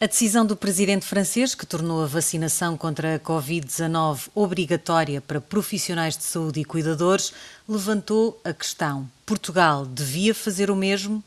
[0.00, 6.16] A decisão do presidente francês, que tornou a vacinação contra a Covid-19 obrigatória para profissionais
[6.16, 7.32] de saúde e cuidadores,
[7.68, 11.20] levantou a questão: Portugal devia fazer o mesmo?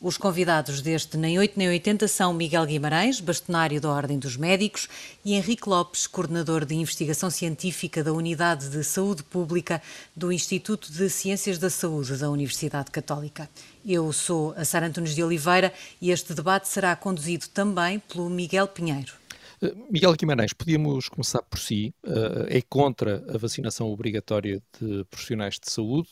[0.00, 4.88] Os convidados deste Nem 8 Nem 80 são Miguel Guimarães, bastonário da Ordem dos Médicos,
[5.24, 9.80] e Henrique Lopes, coordenador de investigação científica da Unidade de Saúde Pública
[10.16, 13.48] do Instituto de Ciências da Saúde da Universidade Católica.
[13.86, 18.68] Eu sou a Sara Antunes de Oliveira e este debate será conduzido também pelo Miguel
[18.68, 19.14] Pinheiro.
[19.62, 21.94] Eh, Miguel Guimarães, podíamos começar por si.
[22.04, 26.08] Eh, é contra a vacinação obrigatória de profissionais de saúde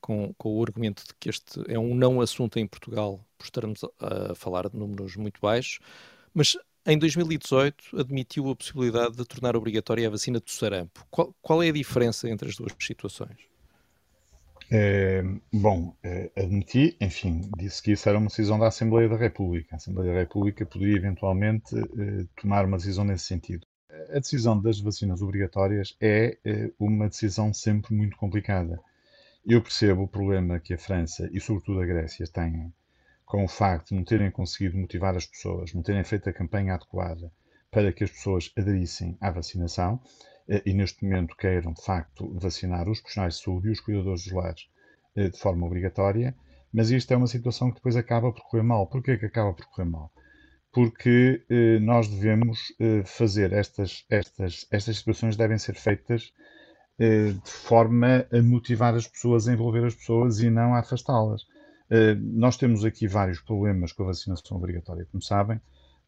[0.00, 3.80] com, com, o argumento de que este é um não assunto em Portugal, por estarmos
[4.00, 5.80] a, falar de números muito baixos,
[6.32, 11.04] mas em 2018 admitiu a possibilidade de tornar obrigatória a vacina do sarampo.
[11.10, 13.36] Qual, qual é a diferença entre as duas situações?
[14.70, 15.22] É,
[15.52, 19.74] bom, é, admiti, enfim, disse que isso era uma decisão da Assembleia da República.
[19.74, 23.66] A Assembleia da República poderia eventualmente é, tomar uma decisão nesse sentido.
[24.10, 26.38] A decisão das vacinas obrigatórias é
[26.78, 28.78] uma decisão sempre muito complicada.
[29.44, 32.72] Eu percebo o problema que a França e, sobretudo, a Grécia têm
[33.24, 36.74] com o facto de não terem conseguido motivar as pessoas, não terem feito a campanha
[36.74, 37.32] adequada
[37.70, 40.00] para que as pessoas aderissem à vacinação
[40.48, 44.32] e, neste momento, queiram, de facto, vacinar os profissionais de saúde e os cuidadores dos
[44.32, 44.68] lares
[45.16, 46.34] eh, de forma obrigatória.
[46.72, 48.86] Mas isto é uma situação que depois acaba por correr mal.
[48.86, 50.12] Porquê que acaba por correr mal?
[50.72, 56.32] Porque eh, nós devemos eh, fazer estas, estas, estas situações devem ser feitas
[56.98, 61.46] eh, de forma a motivar as pessoas, a envolver as pessoas e não a afastá-las.
[61.90, 65.60] Eh, nós temos aqui vários problemas com a vacinação obrigatória, como sabem.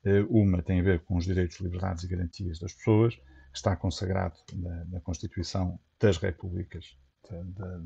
[0.04, 3.18] Eh, uma tem a ver com os direitos, liberdades e garantias das pessoas,
[3.52, 6.96] está consagrado na, na Constituição das Repúblicas
[7.30, 7.42] da,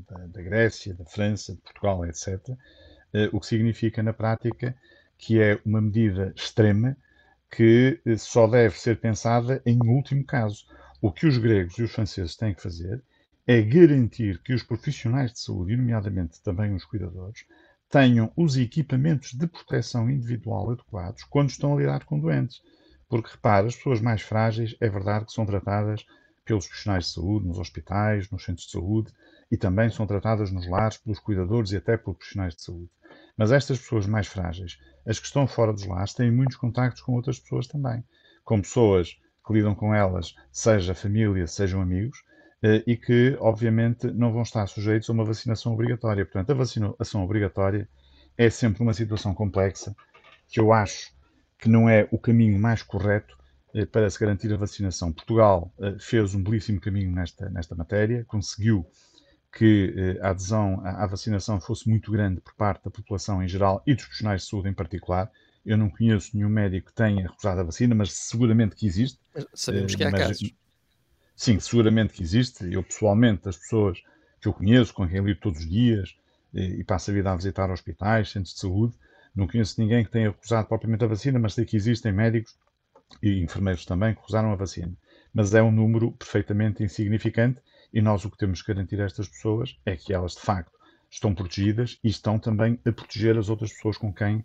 [0.09, 2.39] da, da, Grécia, da França, de Portugal, etc.
[3.31, 4.75] O que significa, na prática,
[5.17, 6.97] que é uma medida extrema
[7.55, 10.65] que só deve ser pensada em último caso.
[11.01, 13.03] O que os gregos e os franceses têm que fazer
[13.45, 17.45] é garantir que os profissionais de saúde, nomeadamente também os cuidadores,
[17.89, 22.61] tenham os equipamentos de proteção individual adequados quando estão a lidar com doentes.
[23.13, 26.03] Porque, repare, as pessoas mais frágeis é verdade que são tratadas
[26.43, 29.13] pelos profissionais de saúde, nos hospitais, nos centros de saúde
[29.51, 32.89] e também são tratadas nos lares pelos cuidadores e até pelos profissionais de saúde.
[33.37, 37.13] Mas estas pessoas mais frágeis, as que estão fora dos lares, têm muitos contactos com
[37.13, 38.03] outras pessoas também.
[38.43, 39.15] Com pessoas
[39.45, 42.17] que lidam com elas, seja família, sejam amigos,
[42.63, 46.25] eh, e que, obviamente, não vão estar sujeitos a uma vacinação obrigatória.
[46.25, 47.87] Portanto, a vacinação obrigatória
[48.35, 49.95] é sempre uma situação complexa
[50.47, 51.13] que eu acho
[51.63, 53.37] que não é o caminho mais correto
[53.73, 55.13] eh, para se garantir a vacinação.
[55.13, 58.85] Portugal eh, fez um belíssimo caminho nesta, nesta matéria, conseguiu
[59.49, 63.93] que a adesão à vacinação fosse muito grande por parte da população em geral e
[63.93, 65.31] dos profissionais de saúde em particular.
[65.65, 69.17] Eu não conheço nenhum médico que tenha recusado a vacina, mas seguramente que existe.
[69.53, 70.53] Sabemos que há mas, casos.
[71.33, 72.73] Sim, seguramente que existe.
[72.73, 74.01] Eu, pessoalmente, as pessoas
[74.41, 76.13] que eu conheço, com quem lido todos os dias
[76.51, 78.95] e passo a vida a visitar hospitais, centros de saúde,
[79.35, 82.55] não conheço ninguém que tenha recusado propriamente a vacina, mas sei que existem médicos
[83.21, 84.93] e enfermeiros também que recusaram a vacina.
[85.33, 87.61] Mas é um número perfeitamente insignificante
[87.93, 90.71] e nós o que temos que garantir a estas pessoas é que elas, de facto,
[91.09, 94.43] estão protegidas e estão também a proteger as outras pessoas com quem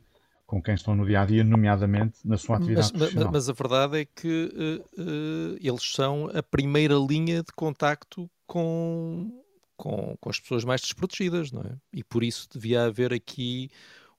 [0.48, 3.32] com quem estão no dia a dia, nomeadamente na sua atividade mas, profissional.
[3.32, 9.30] Mas a verdade é que uh, uh, eles são a primeira linha de contacto com,
[9.76, 11.76] com, com, as pessoas mais desprotegidas, não é?
[11.92, 13.70] E por isso devia haver aqui,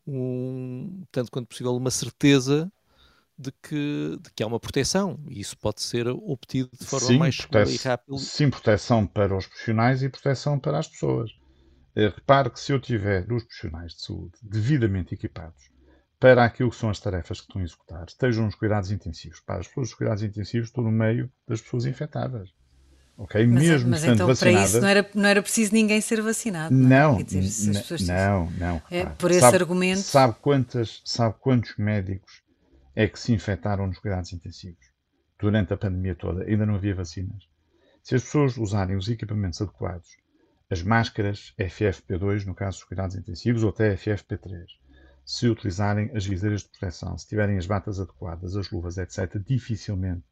[0.09, 2.71] um, tanto quanto possível, uma certeza
[3.37, 7.17] de que, de que há uma proteção e isso pode ser obtido de forma sim,
[7.17, 8.17] mais segura e rápida.
[8.17, 11.31] Sim, proteção para os profissionais e proteção para as pessoas.
[11.95, 15.69] Uh, repare que se eu tiver os profissionais de saúde devidamente equipados
[16.19, 19.39] para aquilo que são as tarefas que estão a executar, estejam nos cuidados intensivos.
[19.39, 22.49] Para as pessoas dos cuidados intensivos, estou no meio das pessoas infectadas.
[23.21, 23.45] Ok?
[23.47, 26.21] Mas, Mesmo mas estando então vacinada, para isso não era, não era preciso ninguém ser
[26.21, 26.73] vacinado.
[26.73, 28.81] Não, não, dizer, pessoas- não, não.
[28.89, 32.41] É, por esse sabe, argumento- Sabe, quantas, sabe quantos médicos
[32.95, 34.79] é que se infectaram nos cuidados intensivos?
[35.37, 37.43] Durante a pandemia toda, ainda não havia vacinas.
[38.01, 40.07] Se as pessoas usarem os equipamentos adequados,
[40.69, 44.63] as máscaras FFP2, no caso dos cuidados intensivos, ou até FFP3,
[45.25, 50.23] se utilizarem as viseiras de proteção, se tiverem as batas adequadas, as luvas, etc., dificilmente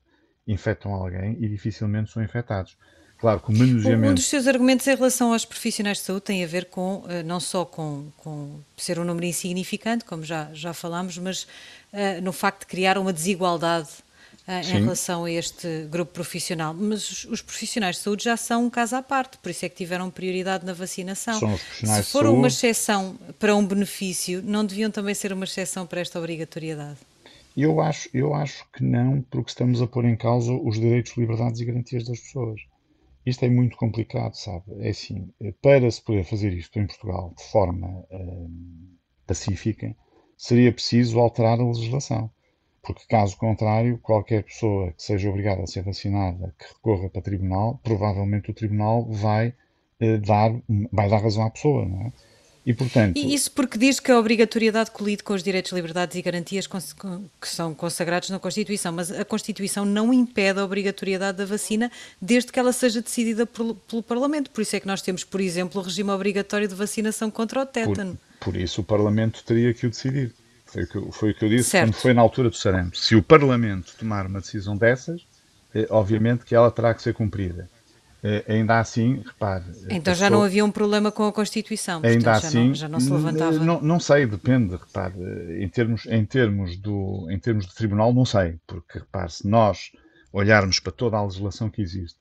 [0.48, 2.78] infectam alguém e dificilmente são infectados.
[3.18, 4.12] Claro que o manuseamento...
[4.12, 7.24] Um dos seus argumentos em relação aos profissionais de saúde tem a ver com, eh,
[7.24, 12.32] não só com, com ser um número insignificante, como já, já falámos, mas uh, no
[12.32, 13.90] facto de criar uma desigualdade
[14.48, 16.76] uh, em relação a este grupo profissional.
[16.76, 19.70] Mas os, os, profissionais de saúde já são um caso à parte, por isso é
[19.70, 21.40] que tiveram prioridade na vacinação.
[21.40, 22.38] São os profissionais Se for de saúde...
[22.38, 26.98] uma exceção para um benefício, não deviam também ser uma exceção para esta obrigatoriedade?
[27.58, 31.60] Eu, acho, eu acho que não, porque estamos a pôr em causa os direitos, liberdades
[31.60, 32.62] e garantias das pessoas.
[33.26, 34.64] Isto é muito complicado, sabe?
[34.80, 38.96] É assim, para se poder fazer isto em Portugal de forma hum,
[39.26, 39.96] pacífica,
[40.38, 42.30] seria preciso alterar a legislação.
[42.82, 47.24] Porque, caso contrário, qualquer pessoa que seja obrigada a ser vacinada, que recorra para o
[47.24, 49.54] tribunal, provavelmente o tribunal vai,
[50.00, 50.52] eh, dar,
[50.92, 52.14] vai dar razão à pessoa, não é?
[52.68, 53.16] E, portanto...
[53.16, 57.48] E isso porque diz que a obrigatoriedade colide com os direitos, liberdades e garantias que
[57.48, 61.90] são consagrados na Constituição, mas a Constituição não impede a obrigatoriedade da vacina
[62.22, 64.52] desde que ela seja decidida pelo, pelo Parlamento.
[64.52, 67.66] Por isso é que nós temos, por exemplo, o regime obrigatório de vacinação contra o
[67.66, 68.20] tétano.
[68.38, 70.34] Por, por isso o Parlamento teria que o decidir.
[70.66, 71.86] Foi o que, foi o que eu disse certo.
[71.86, 72.98] quando foi na altura do sarampo.
[72.98, 75.26] Se o Parlamento tomar uma decisão dessas,
[75.74, 77.70] eh, obviamente que ela terá que ser cumprida.
[78.24, 79.66] Eh, ainda assim, repare.
[79.90, 82.02] Então já não havia um problema com a Constituição.
[82.02, 83.60] Portanto, ainda já assim, não, já não se levantava.
[83.60, 85.14] Não, não sei, depende, repare.
[85.64, 88.60] Em termos, em, termos do, em termos de tribunal, não sei.
[88.66, 89.92] Porque, repare, se nós
[90.34, 92.18] olharmos para toda a legislação que existe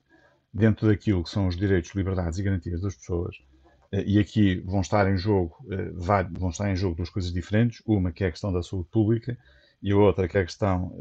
[0.53, 3.35] dentro daquilo que são os direitos, liberdades e garantias das pessoas,
[3.91, 5.91] eh, e aqui vão estar em jogo eh,
[6.31, 9.35] vão estar em jogo duas coisas diferentes, uma que é a questão da saúde pública
[9.81, 10.91] e a outra que é a questão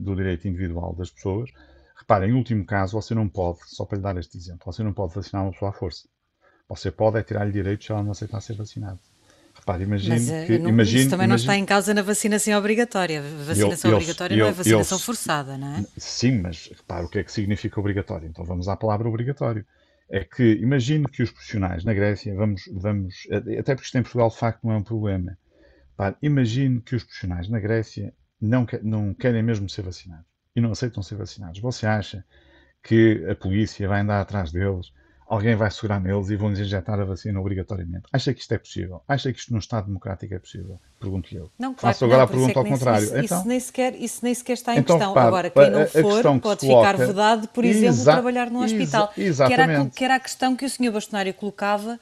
[0.00, 1.50] do direito individual das pessoas.
[1.96, 4.92] Repara, em último caso, você não pode, só para lhe dar este exemplo, você não
[4.92, 6.08] pode vacinar uma pessoa à força.
[6.68, 8.98] Você pode é tirar-lhe direitos se ela não aceitar ser vacinada.
[9.54, 10.58] Repare, imagine Mas, que.
[10.58, 13.22] Não, imagine, isso também imagine, não está em causa na vacinação obrigatória.
[13.46, 15.84] Vacinação eu, obrigatória eu, não é vacinação eu, forçada, não é?
[15.96, 18.28] Sim, mas repare o que é que significa obrigatório.
[18.28, 19.64] Então vamos à palavra obrigatório.
[20.10, 24.28] É que imagine que os profissionais na Grécia, vamos, vamos até porque isto em Portugal
[24.28, 25.38] de facto não é um problema.
[25.90, 30.72] Repare, imagine que os profissionais na Grécia não, não querem mesmo ser vacinados e não
[30.72, 31.60] aceitam ser vacinados.
[31.60, 32.24] Você acha
[32.82, 34.92] que a polícia vai andar atrás deles,
[35.26, 38.04] alguém vai segurar neles e vão-lhes injetar a vacina obrigatoriamente?
[38.12, 39.02] Acha que isto é possível?
[39.08, 40.78] Acha que isto num Estado democrático é possível?
[41.00, 41.50] Pergunto-lhe eu.
[41.58, 43.04] Não, claro, Faço agora não, a pergunta é ao contrário.
[43.04, 45.14] Isso, então, isso, nem sequer, isso nem sequer está em então, questão.
[45.14, 46.92] Repare, agora, quem não for pode coloca...
[46.92, 49.12] ficar vedado, por exemplo, trabalhar num hospital.
[49.16, 49.56] exatamente.
[49.56, 50.92] Que era, que era a questão que o Sr.
[50.92, 51.98] Bastonário colocava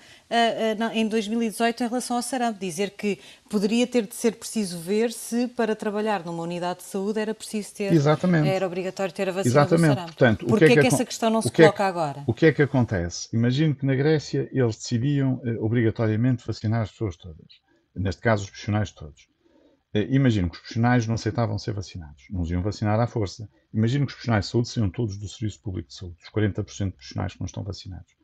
[0.95, 2.59] em 2018 em relação ao sarampo.
[2.59, 3.19] Dizer que
[3.49, 7.75] poderia ter de ser preciso ver se para trabalhar numa unidade de saúde era preciso
[7.75, 8.49] ter, Exatamente.
[8.49, 9.89] era obrigatório ter a vacina Exatamente.
[9.89, 10.07] do sarampo.
[10.09, 12.25] Portanto, Porquê é que, é que essa questão não se que coloca é que, agora?
[12.27, 13.29] O que é que acontece?
[13.33, 17.61] Imagino que na Grécia eles decidiam uh, obrigatoriamente vacinar as pessoas todas.
[17.95, 19.29] Neste caso, os profissionais todos.
[19.95, 22.25] Uh, imagino que os profissionais não aceitavam ser vacinados.
[22.31, 23.49] Não os iam vacinar à força.
[23.73, 26.17] Imagino que os profissionais de saúde seriam todos do Serviço Público de Saúde.
[26.23, 28.22] Os 40% de profissionais que não estão vacinados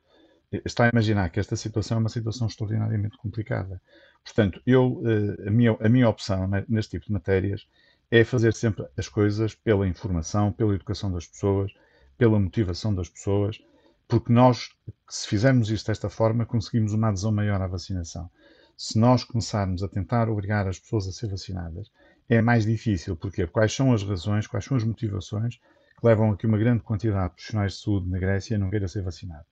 [0.64, 3.80] está a imaginar que esta situação é uma situação extraordinariamente complicada.
[4.24, 7.66] Portanto, eu, eh, a, minha, a minha opção neste tipo de matérias
[8.10, 11.72] é fazer sempre as coisas pela informação, pela educação das pessoas,
[12.16, 13.60] pela motivação das pessoas,
[14.08, 14.70] porque nós,
[15.08, 18.30] se fizermos isto desta forma, conseguimos uma adesão maior à vacinação.
[18.76, 21.90] Se nós começarmos a tentar obrigar as pessoas a ser vacinadas,
[22.28, 23.16] é mais difícil.
[23.16, 23.46] Porquê?
[23.46, 27.30] Quais são as razões, quais são as motivações que levam a que uma grande quantidade
[27.30, 29.44] de profissionais de saúde na Grécia não queira ser vacinado?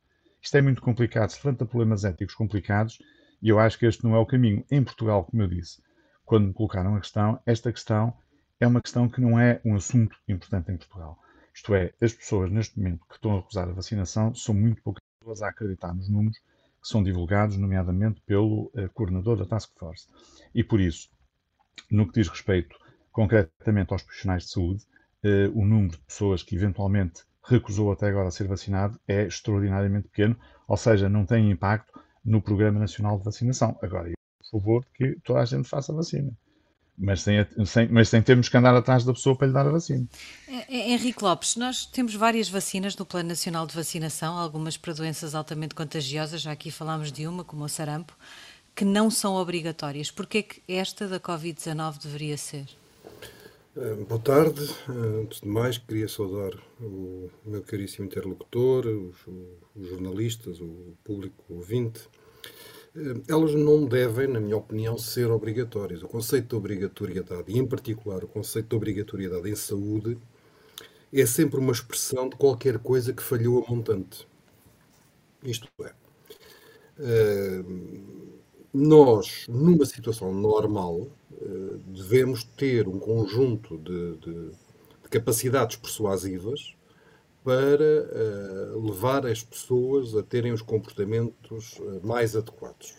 [0.47, 3.03] Isto é muito complicado, se levanta problemas éticos complicados
[3.43, 4.65] e eu acho que este não é o caminho.
[4.71, 5.83] Em Portugal, como eu disse,
[6.25, 8.17] quando me colocaram a questão, esta questão
[8.61, 11.19] é uma questão que não é um assunto importante em Portugal.
[11.53, 15.03] Isto é, as pessoas neste momento que estão a recusar a vacinação são muito poucas
[15.19, 16.39] pessoas a acreditar nos números
[16.81, 20.07] que são divulgados, nomeadamente pelo uh, coordenador da Task Force.
[20.55, 21.11] E por isso,
[21.91, 22.79] no que diz respeito
[23.11, 24.85] concretamente aos profissionais de saúde,
[25.25, 30.37] uh, o número de pessoas que eventualmente recusou até agora ser vacinado é extraordinariamente pequeno,
[30.67, 33.79] ou seja, não tem impacto no Programa Nacional de Vacinação.
[33.81, 36.33] Agora, eu por favor que toda a gente faça a vacina.
[36.99, 39.71] Mas sem, sem, mas sem termos que andar atrás da pessoa para lhe dar a
[39.71, 40.07] vacina.
[40.69, 45.75] Henrique Lopes, nós temos várias vacinas no Plano Nacional de Vacinação, algumas para doenças altamente
[45.75, 48.17] contagiosas, já aqui falámos de uma, como o sarampo,
[48.75, 50.11] que não são obrigatórias.
[50.11, 52.65] Porquê é que esta da Covid-19 deveria ser?
[53.79, 54.63] Eh, boa tarde.
[54.89, 59.17] Eh, antes de mais, queria saudar o meu caríssimo interlocutor, os,
[59.77, 62.09] os jornalistas, o público ouvinte.
[62.97, 66.03] Eh, elas não devem, na minha opinião, ser obrigatórias.
[66.03, 70.17] O conceito de obrigatoriedade, e em particular o conceito de obrigatoriedade em saúde,
[71.13, 74.27] é sempre uma expressão de qualquer coisa que falhou a montante.
[75.43, 75.93] Isto é,
[78.77, 86.75] nós, numa situação normal, eh, devemos ter um conjunto de, de, de capacidades persuasivas
[87.43, 92.95] para uh, levar as pessoas a terem os comportamentos uh, mais adequados.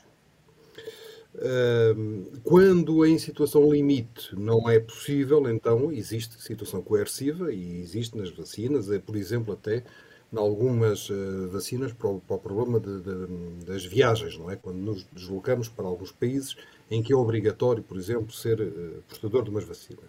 [2.43, 8.89] Quando em situação limite não é possível, então existe situação coerciva e existe nas vacinas,
[8.89, 9.83] é, por exemplo, até
[10.31, 11.09] em algumas
[11.49, 14.55] vacinas para o, para o problema de, de, das viagens, não é?
[14.55, 16.57] Quando nos deslocamos para alguns países
[16.91, 20.05] em que é obrigatório, por exemplo, ser uh, portador de umas vacinas.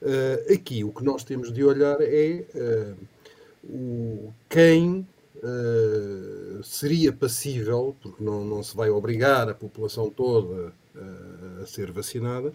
[0.00, 2.44] Uh, aqui o que nós temos de olhar é
[3.62, 5.06] o, quem
[6.62, 10.72] seria passível, porque não, não se vai obrigar a população toda
[11.60, 12.52] a ser vacinada,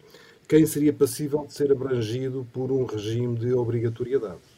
[0.47, 4.56] quem seria passível de ser abrangido por um regime de obrigatoriedade.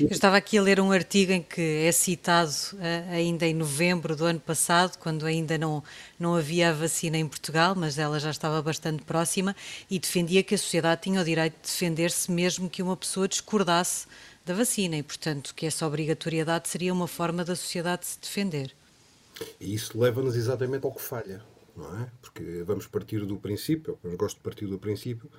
[0.00, 4.16] Eu estava aqui a ler um artigo em que é citado uh, ainda em novembro
[4.16, 5.84] do ano passado, quando ainda não,
[6.18, 9.54] não havia a vacina em Portugal, mas ela já estava bastante próxima,
[9.90, 14.06] e defendia que a sociedade tinha o direito de defender-se mesmo que uma pessoa discordasse
[14.44, 18.74] da vacina, e portanto que essa obrigatoriedade seria uma forma da sociedade se defender.
[19.60, 21.42] E isso leva-nos exatamente ao que falha,
[21.76, 22.08] não é?
[22.20, 25.30] Porque vamos partir do princípio, eu gosto de partir do princípio,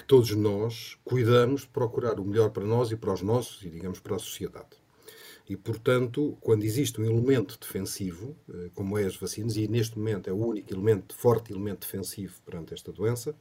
[0.00, 3.68] que todos nós cuidamos de procurar o melhor para nós e para os nossos e,
[3.68, 4.80] digamos, para a sociedade.
[5.46, 10.30] E, portanto, quando existe um elemento defensivo, eh, como é as vacinas, e neste momento
[10.30, 13.34] é o único elemento, forte elemento defensivo perante esta doença,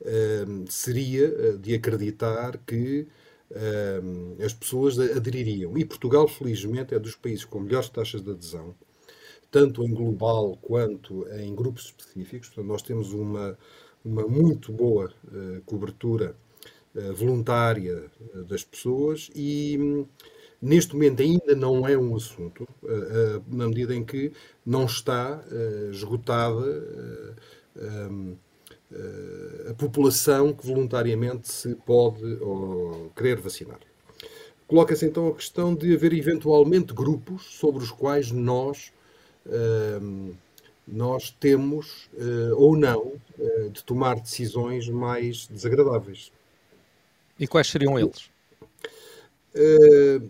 [0.00, 3.06] eh, seria eh, de acreditar que
[4.42, 5.76] as pessoas adeririam.
[5.76, 8.74] E Portugal, felizmente, é dos países com melhores taxas de adesão,
[9.50, 12.48] tanto em global quanto em grupos específicos.
[12.48, 13.58] Portanto, nós temos uma,
[14.04, 16.34] uma muito boa uh, cobertura
[16.94, 18.04] uh, voluntária
[18.34, 20.06] uh, das pessoas e um,
[20.60, 22.68] neste momento ainda não é um assunto,
[23.48, 24.30] na medida em que
[24.64, 25.42] não está
[25.90, 27.34] esgotada
[27.76, 28.36] um,
[29.68, 33.80] a população que voluntariamente se pode ou, querer vacinar.
[34.68, 38.92] Coloca-se então a questão de haver eventualmente grupos sobre os quais nós
[40.00, 40.34] hum,
[40.86, 46.32] nós temos uh, ou não uh, de tomar decisões mais desagradáveis.
[47.38, 48.30] E quais seriam eles?
[49.54, 50.28] Uh,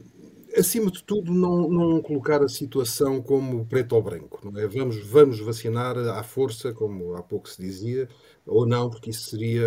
[0.56, 4.40] acima de tudo, não, não colocar a situação como preto ou branco.
[4.44, 4.66] Não é?
[4.66, 8.08] vamos, vamos vacinar à força, como há pouco se dizia,
[8.46, 9.62] ou não, porque isso seria.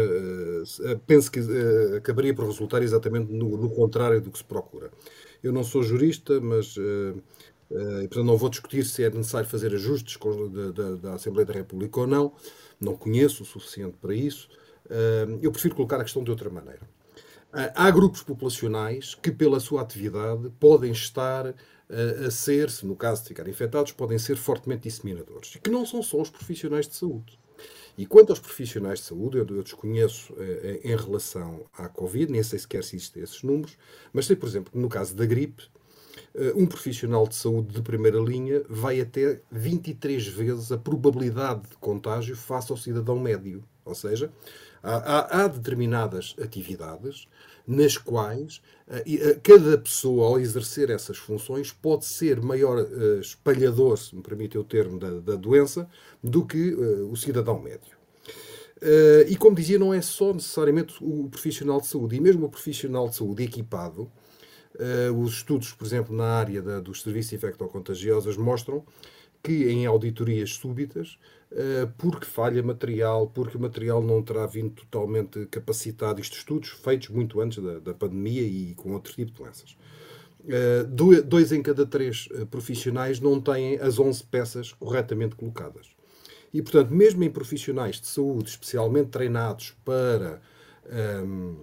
[1.08, 1.39] penso que
[1.98, 4.92] acabaria por resultar exatamente no, no, contrário do que se procura.
[5.42, 7.22] Eu não sou jurista, mas Uh,
[7.72, 10.18] e, portanto, não vou discutir se é necessário fazer ajustes
[11.02, 12.34] da, Assembleia da República ou não.
[12.80, 14.48] Não conheço o suficiente para isso.
[14.86, 16.82] Uh, eu prefiro colocar a questão de outra maneira.
[17.52, 21.56] Uh, há grupos populacionais que, pela sua atividade, podem estar
[22.26, 25.56] a ser, se no caso de ficarem infectados, podem ser fortemente disseminadores.
[25.62, 27.38] Que não são só os profissionais de saúde.
[27.96, 30.34] E quanto aos profissionais de saúde, eu, eu desconheço
[30.84, 33.78] em relação à Covid, nem sei sequer se existem esses números,
[34.12, 35.75] mas sei, por exemplo, que no caso da gripe, eh,
[36.56, 42.36] um profissional de saúde de primeira linha vai até 23 vezes a probabilidade de contágio
[42.36, 43.64] face ao cidadão médio.
[43.86, 44.32] Ou seja,
[44.84, 47.28] há, há determinadas atividades
[47.68, 52.86] nas quais uh, cada pessoa, ao exercer essas funções, pode ser maior
[53.20, 55.88] espalhador, se me permite o termo, da, da doença,
[56.24, 57.96] do que o cidadão médio.
[59.28, 63.08] e como dizia, não é só necessariamente o profissional de saúde, e mesmo o profissional
[63.08, 64.12] de saúde equipado
[64.75, 68.84] Uh, os estudos, por exemplo, na área da, dos serviços infectocontagiosos mostram
[69.41, 71.17] que em auditorias súbitas,
[71.51, 77.10] uh, porque falha material, porque o material não terá vindo totalmente capacitado, isto estudos feitos
[77.10, 79.77] muito antes da, da pandemia e com outro tipo de doenças.
[80.44, 85.96] Uh, dois em cada três profissionais não têm as 11 peças corretamente colocadas.
[86.53, 90.41] E, portanto, mesmo em profissionais de saúde especialmente treinados para
[90.86, 91.55] um, ehm,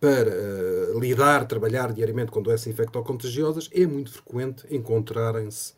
[0.00, 5.74] para uh, lidar, trabalhar diariamente com doenças infectocontagiosas, é muito frequente encontrarem-se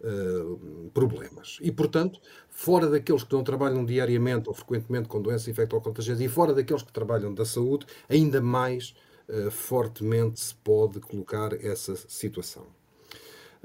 [0.00, 1.58] uh, problemas.
[1.60, 6.52] E, portanto, fora daqueles que não trabalham diariamente ou frequentemente com doenças infectocontagiosas e fora
[6.54, 8.94] daqueles que trabalham da saúde, ainda mais
[9.28, 12.66] uh, fortemente se pode colocar essa situação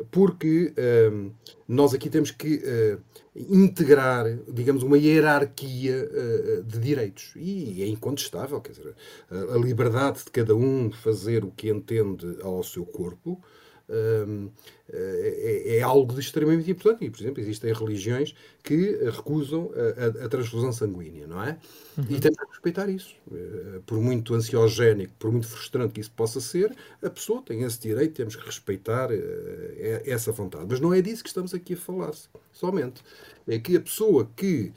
[0.09, 1.31] porque uh,
[1.67, 3.01] nós aqui temos que uh,
[3.35, 7.33] integrar, digamos, uma hierarquia uh, de direitos.
[7.35, 8.95] E é incontestável, quer dizer,
[9.29, 13.41] a liberdade de cada um fazer o que entende ao seu corpo
[13.89, 17.05] é, é, algo de extremamente importante.
[17.05, 21.57] E, por exemplo, existem religiões que recusam a, a, a transfusão sanguínea, não é?
[21.97, 22.05] Uhum.
[22.09, 23.15] E temos que respeitar isso.
[23.33, 27.79] Eh, por muito ansiogénico, por muito frustrante que isso possa ser, a pessoa tem esse
[27.79, 30.65] direito, temos que respeitar eh, essa vontade.
[30.69, 32.11] Mas não é disso que estamos aqui a falar,
[32.51, 33.01] somente.
[33.47, 34.71] É que a pessoa que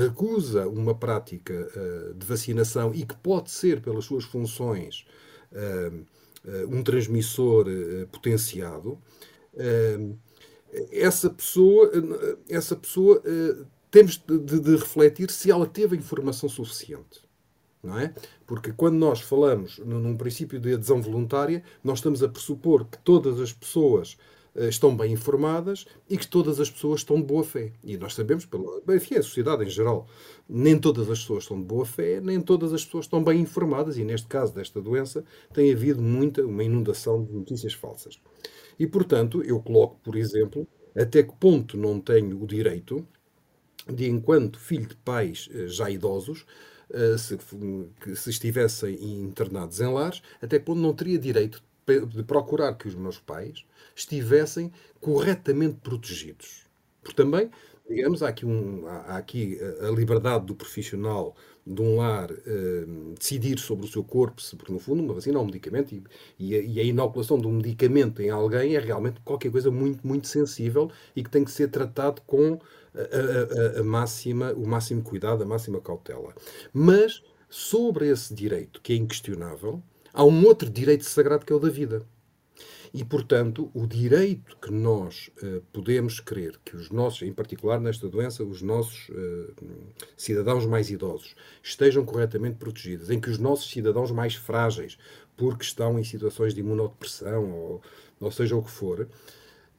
[0.00, 1.70] recusa uma prática
[2.16, 5.04] de vacinação e que pode ser, pelas suas funções,
[6.68, 7.66] um transmissor
[8.10, 8.98] potenciado,
[10.92, 11.90] essa pessoa,
[12.48, 13.22] essa pessoa
[13.90, 17.26] temos de, de, refletir se ela teve a informação suficiente.
[18.02, 18.12] É?
[18.44, 23.40] Porque quando nós falamos num princípio de adesão voluntária, nós estamos a pressupor que todas
[23.40, 24.16] as pessoas
[24.66, 27.72] estão bem informadas e que todas as pessoas estão de boa fé.
[27.82, 30.06] E nós sabemos, pelo, enfim, a sociedade em geral,
[30.48, 33.98] nem todas as pessoas estão de boa fé, nem todas as pessoas estão bem informadas,
[33.98, 38.18] e neste caso desta doença tem havido muita, uma inundação de notícias falsas.
[38.78, 43.06] E, portanto, eu coloco, por exemplo, até que ponto não tenho o direito
[43.86, 46.44] de, enquanto filho de pais uh, já idosos,
[46.90, 47.36] eh, se,
[48.16, 51.62] se estivessem internados em lares, até quando não teria direito
[52.06, 53.64] de procurar que os meus pais
[53.94, 56.66] estivessem corretamente protegidos.
[57.02, 57.50] Porque também,
[57.88, 61.34] digamos, há aqui, um, há aqui a liberdade do profissional
[61.66, 65.40] de um lar uh, decidir sobre o seu corpo, porque no fundo uma vacina é
[65.40, 66.02] um medicamento e,
[66.38, 70.06] e, a, e, a, inoculação de um medicamento em alguém é realmente qualquer coisa muito,
[70.06, 72.58] muito sensível e que tem que ser tratado com
[72.94, 76.34] a, a, a máxima, o máximo cuidado, a máxima cautela.
[76.72, 79.82] Mas sobre esse direito, que é inquestionável,
[80.18, 82.04] há um outro direito sagrado que é o da vida.
[82.92, 88.08] E, portanto, o direito que nós uh, podemos querer que os nossos, em particular nesta
[88.08, 89.54] doença, os nossos uh,
[90.16, 94.98] cidadãos mais idosos estejam corretamente protegidos, em que os nossos cidadãos mais frágeis,
[95.36, 97.82] porque estão em situações de imunodepressão ou,
[98.18, 99.06] ou seja o que for,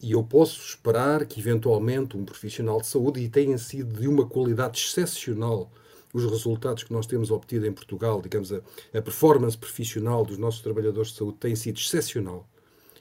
[0.02, 4.26] e eu posso esperar que eventualmente um profissional de saúde, e tenha sido de uma
[4.26, 5.70] qualidade excepcional
[6.14, 8.58] os resultados que nós temos obtido em Portugal, digamos, a,
[8.94, 12.48] a performance profissional dos nossos trabalhadores de saúde tem sido excepcional.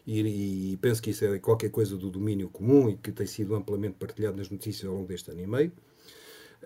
[0.07, 3.55] E, e, penso que isso é qualquer coisa do domínio comum e que tem sido
[3.55, 5.73] amplamente partilhado nas notícias ao longo deste ano e meio.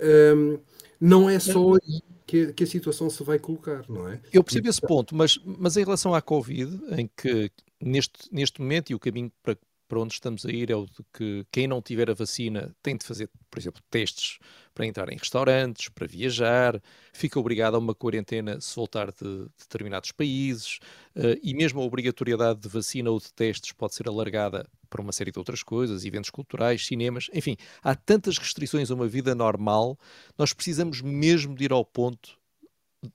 [0.00, 0.58] Um,
[1.00, 4.20] não é só aí que, que, a situação se vai colocar, não é?
[4.32, 8.90] Eu percebo esse ponto, mas, mas em relação à Covid, em que neste, neste momento
[8.90, 9.58] e o caminho para,
[9.88, 12.96] para onde estamos a ir é o de que quem não tiver a vacina tem
[12.96, 14.38] de fazer, por exemplo, testes
[14.74, 16.80] para entrar em restaurantes, para viajar,
[17.12, 20.78] fica obrigado a uma quarentena se voltar de, determinados países,
[21.16, 25.12] uh, e mesmo a obrigatoriedade de vacina ou de testes pode ser alargada para uma
[25.12, 29.98] série de outras coisas, eventos culturais, cinemas, enfim, há tantas restrições a uma vida normal,
[30.38, 32.38] nós precisamos mesmo de ir ao ponto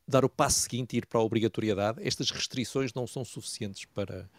[0.07, 1.99] dar o passo seguinte e ir para a obrigatoriedade.
[2.05, 4.29] Estas restrições não são suficientes para,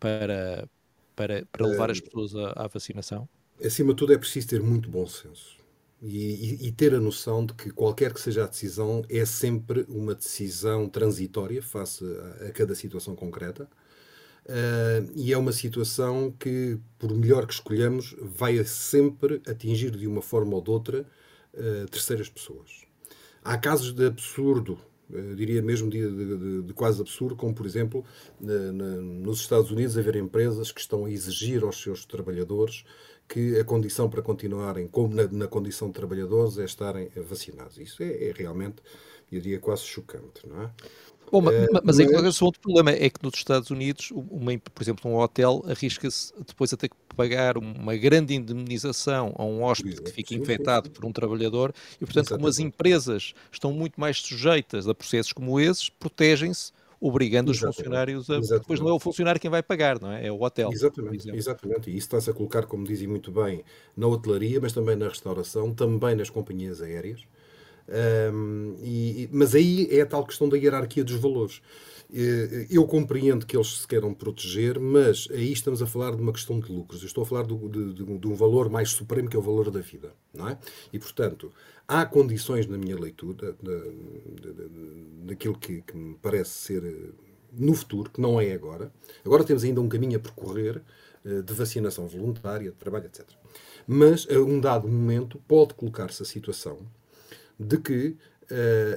[0.00, 0.68] para,
[1.14, 3.28] para, para levar as pessoas à, à, vacinação?
[3.62, 5.61] Acima de tudo, é preciso ter muito bom senso
[6.02, 10.16] e, e, ter a noção de que qualquer que seja a decisão é sempre uma
[10.16, 13.68] decisão transitória face a, a cada situação concreta.
[14.44, 20.20] Uh, e é uma situação que, por melhor que escolhamos, vai sempre atingir de uma
[20.20, 21.06] forma ou de outra
[21.54, 22.82] uh, terceiras pessoas.
[23.44, 24.78] Há casos de absurdo
[25.12, 28.02] eu diria mesmo de, de, de, quase absurdo, como por exemplo
[28.40, 32.84] na, nos Estados Unidos haver empresas que estão a exigir aos seus trabalhadores
[33.32, 37.78] que a condição para continuarem como na, na condição de trabalhadores é estarem vacinados.
[37.78, 38.76] Isso é, é realmente,
[39.30, 40.70] eu diria, quase chocante, não é?
[41.30, 42.42] Bom, mas, uh, mas aí mas...
[42.42, 46.76] outro problema é que nos Estados Unidos, uma, por exemplo, um hotel arrisca-se depois a
[46.76, 51.72] ter que pagar uma grande indemnização a um hóspede que fica infectado por um trabalhador
[51.98, 56.70] e, portanto, como as empresas estão muito mais sujeitas a processos como esses, protegem-se
[57.02, 57.70] obrigando exatamente.
[57.70, 58.36] os funcionários a.
[58.36, 58.62] Exatamente.
[58.62, 60.26] Depois não é o funcionário quem vai pagar, não é?
[60.26, 60.70] É o hotel.
[60.72, 61.90] Exatamente, exatamente.
[61.90, 63.64] E isso está-se a colocar, como dizem muito bem,
[63.96, 67.20] na hotelaria, mas também na restauração, também nas companhias aéreas.
[68.32, 71.60] Um, e, mas aí é a tal questão da hierarquia dos valores.
[72.14, 76.32] Eh, eu compreendo que eles se queiram proteger, mas aí estamos a falar de uma
[76.32, 77.00] questão de lucros.
[77.00, 77.56] Eu estou a falar de,
[77.94, 80.58] de, um valor mais supremo que é o valor da vida, não é?
[80.92, 81.50] E portanto
[81.88, 83.56] há condições na minha leitura
[85.24, 87.10] daquilo que, que, me parece ser eh,
[87.52, 88.92] no futuro, que não é agora.
[89.24, 90.82] Agora temos ainda um caminho a percorrer
[91.24, 93.26] eh, de vacinação voluntária, de trabalho, etc.
[93.86, 96.78] Mas a um dado momento pode colocar-se a situação
[97.58, 98.16] de que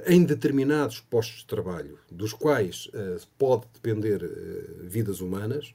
[0.06, 5.74] em determinados postos de trabalho, dos quais uh, pode depender uh, vidas humanas,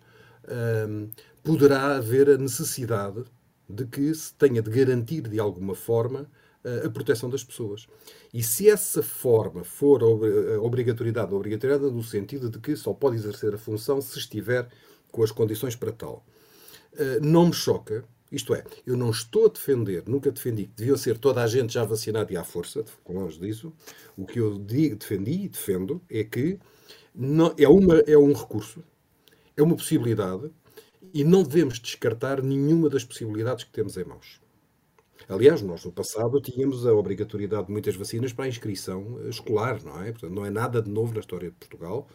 [1.44, 3.24] poderá haver a necessidade
[3.70, 6.30] de que se tenha de garantir de alguma forma
[6.84, 7.88] a proteção das pessoas.
[8.34, 10.04] E se essa forma for
[10.62, 14.68] obrigatoriedade, obrigatoriedade no sentido de que só pode exercer a função se estiver
[15.12, 16.26] com as condições para tal,
[17.22, 21.18] não me choca isto é, eu não estou a defender, nunca defendi que devia ser
[21.18, 23.74] toda a gente já vacinada e à força, longe disso.
[24.16, 26.58] O que eu defendi e defendo é que
[27.14, 28.84] não, é, uma, é um recurso,
[29.58, 30.50] é uma possibilidade
[31.14, 34.40] e não devemos descartar nenhuma das possibilidades que temos em mãos.
[35.28, 40.02] Aliás, nós no passado tínhamos a obrigatoriedade de muitas vacinas para a inscrição escolar, não
[40.02, 40.12] é?
[40.12, 42.08] Portanto, não é nada de novo na história de Portugal.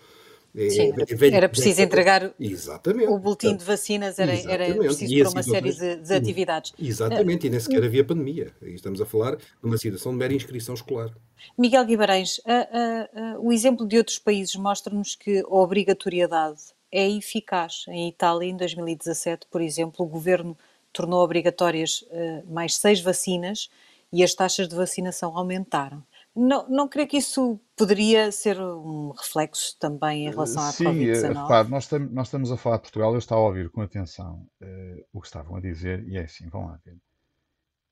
[0.56, 5.30] É, Sim, é, era preciso entregar exatamente, o boletim de vacinas, era, era preciso para
[5.30, 6.72] uma série de, de, atividades.
[6.80, 8.50] Exatamente, e nem sequer havia pandemia.
[8.62, 11.10] E estamos a falar de uma situação de mera inscrição escolar.
[11.58, 17.06] Miguel Guimarães, a, a, a, o exemplo de outros países mostra-nos que a obrigatoriedade é
[17.06, 17.84] eficaz.
[17.88, 20.56] Em Itália, em 2017, por exemplo, o governo
[20.90, 23.68] tornou obrigatórias uh, mais seis vacinas
[24.10, 26.02] e as taxas de vacinação aumentaram.
[26.36, 31.14] Não, não creio que isso poderia ser um reflexo também em relação à Sim, Covid-19?
[31.14, 34.46] Sim, repare, nós, nós, estamos a falar de Portugal, eu estava a ouvir com atenção
[34.60, 36.98] uh, o que estavam a dizer, e é assim, vão lá ver.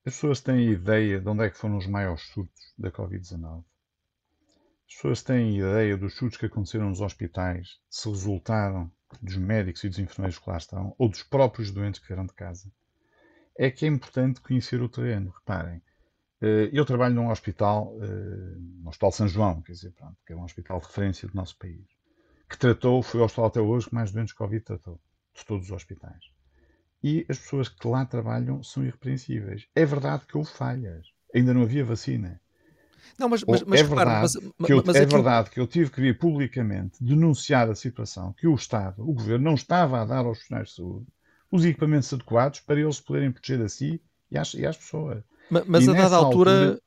[0.05, 3.63] As pessoas têm ideia de onde é que foram os maiores surtos da Covid-19?
[4.87, 9.89] As pessoas têm ideia dos chutes que aconteceram nos hospitais, se resultaram dos médicos e
[9.89, 12.71] dos enfermeiros que lá estão, ou dos próprios doentes que vieram de casa.
[13.57, 15.31] É que é importante conhecer o terreno.
[15.31, 15.94] Reparem, eh,
[16.41, 20.43] eu trabalho num hospital, eh, no Hospital São João, quer dizer, pronto, que é um
[20.43, 21.85] hospital de referência do nosso país,
[22.49, 24.99] que tratou, foi o hospital até hoje que mais doentes de Covid tratou,
[25.33, 26.23] de todos os hospitais.
[27.01, 29.67] E as pessoas que lá trabalham são irrepreensíveis.
[29.75, 31.07] É verdade que houve falhas.
[31.33, 32.41] Ainda não havia vacina.
[33.19, 36.01] Não, mas, mas, mas é, verdade, mas, que eu, é verdade que eu tive que
[36.01, 40.37] vir publicamente denunciar a situação que o Estado, o Governo, não estava a dar aos
[40.37, 41.05] profissionais de saúde
[41.51, 45.23] os equipamentos adequados para eles poderem proteger a si e às, e às pessoas.
[45.49, 46.51] Mas, mas a dada altura...
[46.51, 46.81] altura...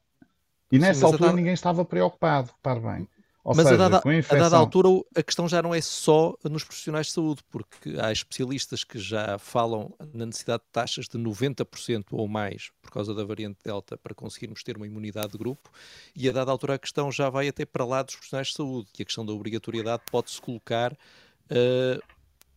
[0.71, 1.37] E nessa sim, altura dada...
[1.37, 3.09] ninguém estava preocupado, repare bem.
[3.49, 4.37] Ou Mas seja, a, dada, infecção...
[4.37, 8.13] a, dada, altura a questão já não é só nos profissionais de saúde, porque há
[8.13, 13.25] especialistas que já falam na necessidade de taxas de 90% ou mais por causa da
[13.25, 15.71] variante Delta para conseguirmos ter uma imunidade de grupo,
[16.15, 18.91] e a dada altura a questão já vai até para lá dos profissionais de saúde,
[18.93, 22.03] que a questão da obrigatoriedade pode-se colocar uh,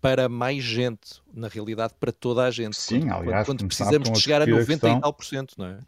[0.01, 2.75] para mais gente, na realidade para toda a gente.
[2.75, 4.97] Sim, quando, aliás, quando precisamos de chegar a 90 questão...
[4.97, 5.79] e tal por cento, não é?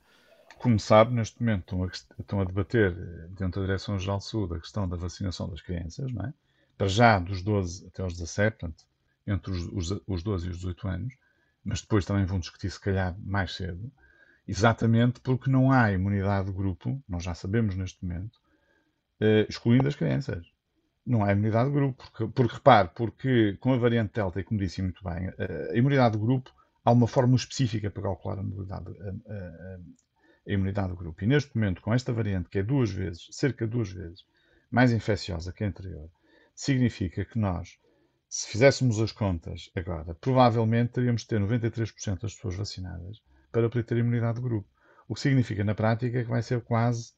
[0.63, 1.87] como sabe, neste momento estão a,
[2.21, 6.09] estão a debater eh, dentro da Direção-Geral de Saúde a questão da vacinação das crianças,
[6.13, 6.33] não é?
[6.77, 8.85] Para já dos 12 até aos 17, portanto,
[9.27, 11.13] entre os, os, os 12 e os 18 anos,
[11.65, 13.91] mas depois também vão discutir, se calhar, mais cedo,
[14.47, 18.39] exatamente porque não há imunidade de grupo, nós já sabemos neste momento,
[19.19, 20.49] eh, excluindo as crianças.
[21.05, 24.59] Não há imunidade de grupo, porque, porque repare, porque com a variante Delta, e como
[24.59, 26.49] disse muito bem, eh, a imunidade de grupo,
[26.83, 29.79] há uma forma específica para calcular a, imunidade, a, a,
[30.47, 31.23] a imunidade do grupo.
[31.23, 34.25] E neste momento, com esta variante, que é duas vezes, cerca de duas vezes,
[34.71, 36.09] mais infecciosa que a anterior,
[36.55, 37.77] significa que nós,
[38.29, 43.83] se fizéssemos as contas agora, provavelmente teríamos de ter 93% das pessoas vacinadas para poder
[43.83, 44.67] ter imunidade de grupo.
[45.07, 47.13] O que significa, na prática, que vai ser quase,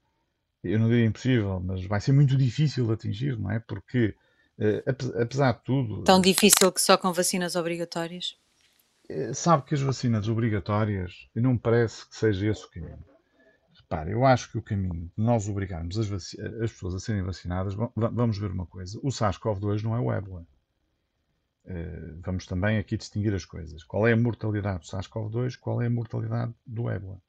[0.66, 3.60] eu não diria impossível, mas vai ser muito difícil de atingir, não é?
[3.60, 4.16] Porque,
[4.60, 4.84] eh,
[5.22, 6.04] apesar de tudo.
[6.04, 8.38] Tão difícil que só com vacinas obrigatórias?
[9.10, 13.04] Eh, sabe que as vacinas obrigatórias, não me parece que seja esse o caminho.
[13.74, 17.76] Repare, eu acho que o caminho de nós obrigarmos as, as pessoas a serem vacinadas,
[17.96, 20.46] vamos ver uma coisa: o SARS-CoV-2 não é o ébola.
[22.24, 23.84] Vamos também aqui distinguir as coisas.
[23.84, 25.58] Qual é a mortalidade do SARS-CoV-2?
[25.60, 27.22] Qual é a mortalidade do ébola?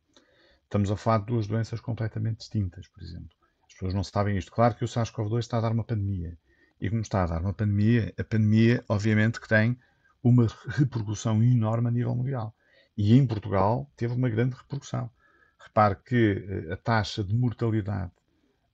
[0.67, 3.31] Estamos a falar de duas doenças completamente distintas, por exemplo.
[3.67, 4.51] As pessoas não sabem isto.
[4.51, 6.37] Claro que o SARS-CoV-2 está a dar uma pandemia.
[6.81, 9.79] E como está a dar uma pandemia, a pandemia, obviamente, que tem
[10.23, 12.53] uma repercussão enorme a nível mundial.
[12.97, 15.09] E em Portugal teve uma grande repercussão.
[15.57, 18.13] Repare que eh, a taxa de mortalidade,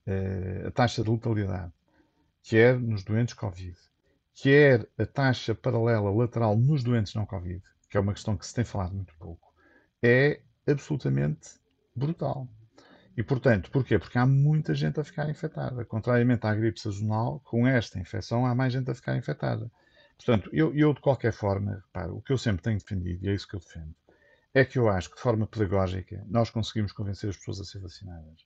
[0.07, 1.71] eh, a taxa de letalidade,
[2.41, 3.77] quer nos doentes Covid,
[4.33, 8.53] quer a taxa paralela lateral nos doentes não Covid, que é uma questão que se
[8.53, 9.53] tem falado muito pouco,
[10.01, 11.61] é absolutamente
[11.95, 12.47] brutal.
[13.15, 13.99] E, portanto, porquê?
[13.99, 15.85] Porque há muita gente a ficar infectada.
[15.85, 19.71] Contrariamente à gripe sazonal, com esta infecção há mais gente a ficar infectada.
[20.17, 23.33] Portanto, eu, eu de qualquer forma, reparo, o que eu sempre tenho defendido, e é
[23.33, 23.93] isso que eu defendo,
[24.53, 27.79] é que eu acho que de forma pedagógica nós conseguimos convencer as pessoas a ser
[27.79, 28.45] vacinadas.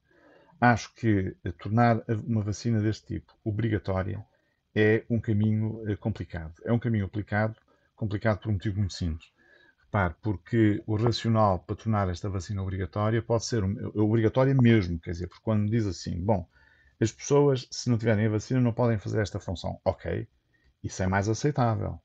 [0.60, 4.26] Acho que eh, tornar uma vacina deste tipo obrigatória
[4.74, 6.54] é um caminho eh, complicado.
[6.66, 7.56] É um caminho aplicado,
[7.96, 9.30] complicado por um motivo muito simples.
[9.88, 15.12] Repare, porque o racional para tornar esta vacina obrigatória pode ser eh, obrigatória mesmo, quer
[15.12, 16.46] dizer, porque quando diz assim, bom,
[17.00, 19.80] as pessoas, se não tiverem a vacina, não podem fazer esta função.
[19.86, 20.28] Ok,
[20.84, 22.00] isso é mais aceitável.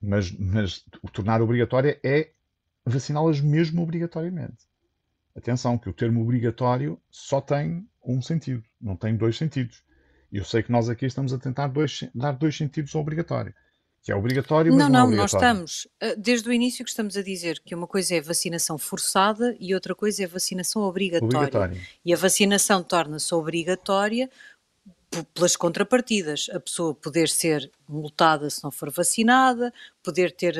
[0.00, 2.30] Mas, mas o tornar obrigatória é
[2.84, 4.68] vaciná-las mesmo obrigatoriamente.
[5.34, 9.82] Atenção, que o termo obrigatório só tem um sentido, não tem dois sentidos.
[10.32, 13.54] Eu sei que nós aqui estamos a tentar dois, dar dois sentidos ao obrigatório.
[14.02, 17.18] Que é obrigatório, mas não, não, não nós estamos, eh, desde o início que estamos
[17.18, 21.36] a dizer que uma coisa é vacinação forçada e outra coisa é vacinação obrigatória.
[21.36, 21.80] obrigatória.
[22.02, 24.30] E a vacinação torna-se obrigatória
[25.34, 30.54] pelas contrapartidas, a pessoa poder ser multada se não for vacinada, poder ter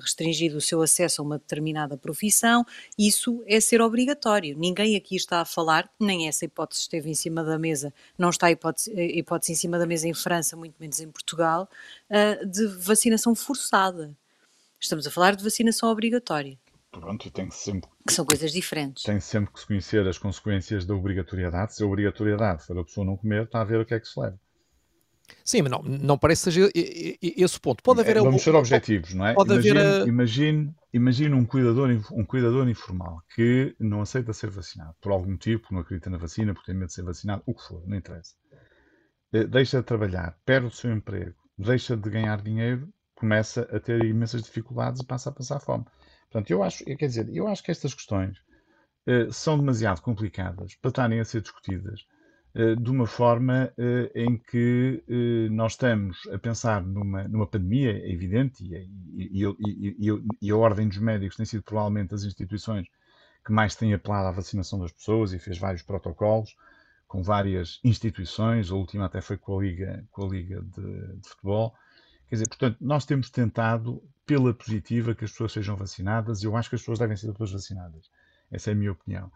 [0.00, 2.64] restringido o seu acesso a uma determinada profissão,
[2.96, 4.56] isso é ser obrigatório.
[4.56, 8.46] Ninguém aqui está a falar, nem essa hipótese esteve em cima da mesa, não está
[8.46, 11.68] a hipótese, a hipótese em cima da mesa em França, muito menos em Portugal,
[12.46, 14.16] de vacinação forçada.
[14.78, 16.56] Estamos a falar de vacinação obrigatória.
[17.00, 17.90] Pronto, tem que sempre.
[18.06, 19.02] Que são coisas diferentes.
[19.02, 21.74] Tem sempre que se conhecer as consequências da obrigatoriedade.
[21.74, 24.06] Se a obrigatoriedade for a pessoa não comer, está a ver o que é que
[24.06, 24.38] se leva.
[25.42, 27.82] Sim, mas não, não parece seja esse o ponto.
[27.82, 28.18] Pode haver...
[28.18, 29.34] É, vamos ser objetivos, não é?
[29.34, 30.06] Pode imagine, haver...
[30.06, 35.66] Imagine, imagine um, cuidador, um cuidador informal que não aceita ser vacinado, por algum porque
[35.70, 38.34] não acredita na vacina, porque tem medo de ser vacinado, o que for, não interessa.
[39.32, 44.04] Eh, deixa de trabalhar, perde o seu emprego, deixa de ganhar dinheiro, começa a ter
[44.04, 45.84] imensas dificuldades e passa a passar fome.
[46.34, 48.36] Portanto, eu acho, quer dizer, eu acho que estas questões
[49.06, 52.04] uh, são demasiado complicadas para estarem a ser discutidas
[52.56, 55.04] uh, de uma forma uh, em que
[55.52, 60.88] nós estamos a pensar numa, numa pandemia, é evidente, e, e, e, e, a Ordem
[60.88, 62.88] dos Médicos tem sido provavelmente as instituições
[63.46, 66.56] que mais têm apelado à vacinação das pessoas e fez vários protocolos
[67.06, 71.28] com várias instituições, a última até foi com a Liga, com a Liga de, de
[71.28, 71.72] Futebol.
[72.28, 76.56] Quer dizer, portanto, nós temos tentado, pela positiva, que as pessoas sejam vacinadas e eu
[76.56, 78.10] acho que as pessoas devem ser todas vacinadas.
[78.50, 79.30] Essa é a minha opinião.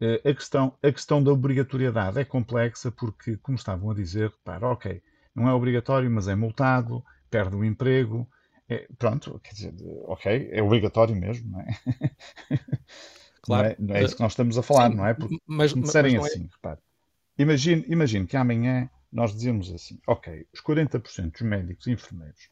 [0.00, 4.68] Eh, a questão, a questão da obrigatoriedade é complexa porque, como estavam a dizer, repara,
[4.68, 5.02] ok,
[5.34, 8.28] não é obrigatório, mas é multado, perde o emprego.
[8.68, 9.74] É, pronto, quer dizer,
[10.06, 11.66] ok, é obrigatório mesmo, não é?
[13.42, 13.62] Claro.
[13.62, 15.14] Não é, não é isso que nós estamos a falar, Sim, não é?
[15.14, 16.28] Porque mas, se disserem mas é...
[16.30, 16.80] assim, repare,
[17.38, 22.50] imagine, imagine que amanhã nós dizemos assim, ok, os 40% dos médicos e enfermeiros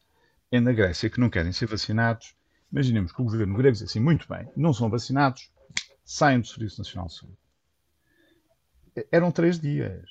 [0.51, 2.35] é na Grécia que não querem ser vacinados,
[2.71, 5.51] imaginemos que o governo grego diz assim, muito bem, não são vacinados,
[6.03, 7.37] saem do Serviço Nacional de Saúde.
[9.11, 10.09] Eram três dias.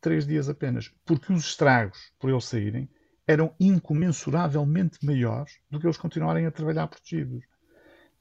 [0.00, 0.90] Três dias apenas.
[1.04, 2.88] Porque os estragos, por eles saírem,
[3.26, 7.44] eram incomensuravelmente maiores do que eles continuarem a trabalhar protegidos.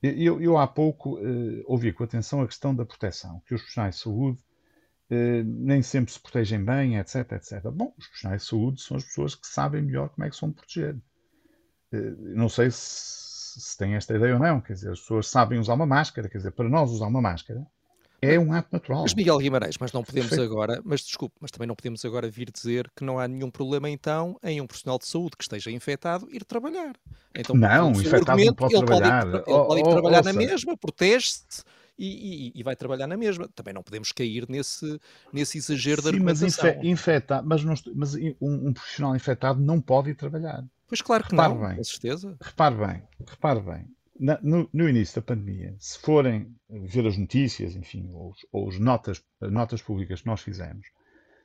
[0.01, 3.95] Eu, eu há pouco uh, ouvi com atenção a questão da proteção, que os profissionais
[3.95, 4.39] de saúde
[5.09, 7.63] uh, nem sempre se protegem bem, etc, etc.
[7.71, 10.41] Bom, os profissionais de saúde são as pessoas que sabem melhor como é que se
[10.41, 10.97] vão proteger.
[11.91, 15.59] Uh, não sei se, se têm esta ideia ou não, quer dizer, as pessoas sabem
[15.59, 17.65] usar uma máscara, quer dizer, para nós usar uma máscara
[18.21, 19.03] é um ato natural.
[19.03, 20.51] Mas Miguel Guimarães, mas não podemos Perfeito.
[20.51, 23.89] agora, mas desculpe, mas também não podemos agora vir dizer que não há nenhum problema
[23.89, 26.95] então em um profissional de saúde que esteja infectado ir trabalhar.
[27.33, 29.21] Então, não, infectado não pode ele trabalhar.
[29.21, 31.63] Pode ir, ele oh, pode ir oh, trabalhar na mesma, protege-se.
[31.97, 33.49] E, e, e, vai trabalhar na mesma.
[33.53, 35.01] Também não podemos cair nesse,
[35.33, 36.73] nesse exagero Sim, da argumentação.
[36.77, 40.63] Mas, infeta, mas, não, mas um, um, profissional infectado não pode ir trabalhar.
[40.89, 42.37] Pois claro que repare não, bem, com certeza.
[42.41, 47.75] Repare bem, repare bem na, no, no, início da pandemia, se forem ver as notícias,
[47.75, 50.85] enfim, ou, ou as notas, notas públicas que nós fizemos,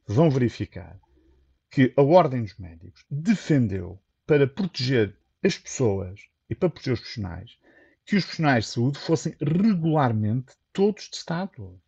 [0.06, 0.98] vão verificar
[1.70, 7.56] que a Ordem dos Médicos defendeu para proteger as pessoas e para proteger os profissionais
[8.06, 11.80] que os profissionais de saúde fossem regularmente todos testados.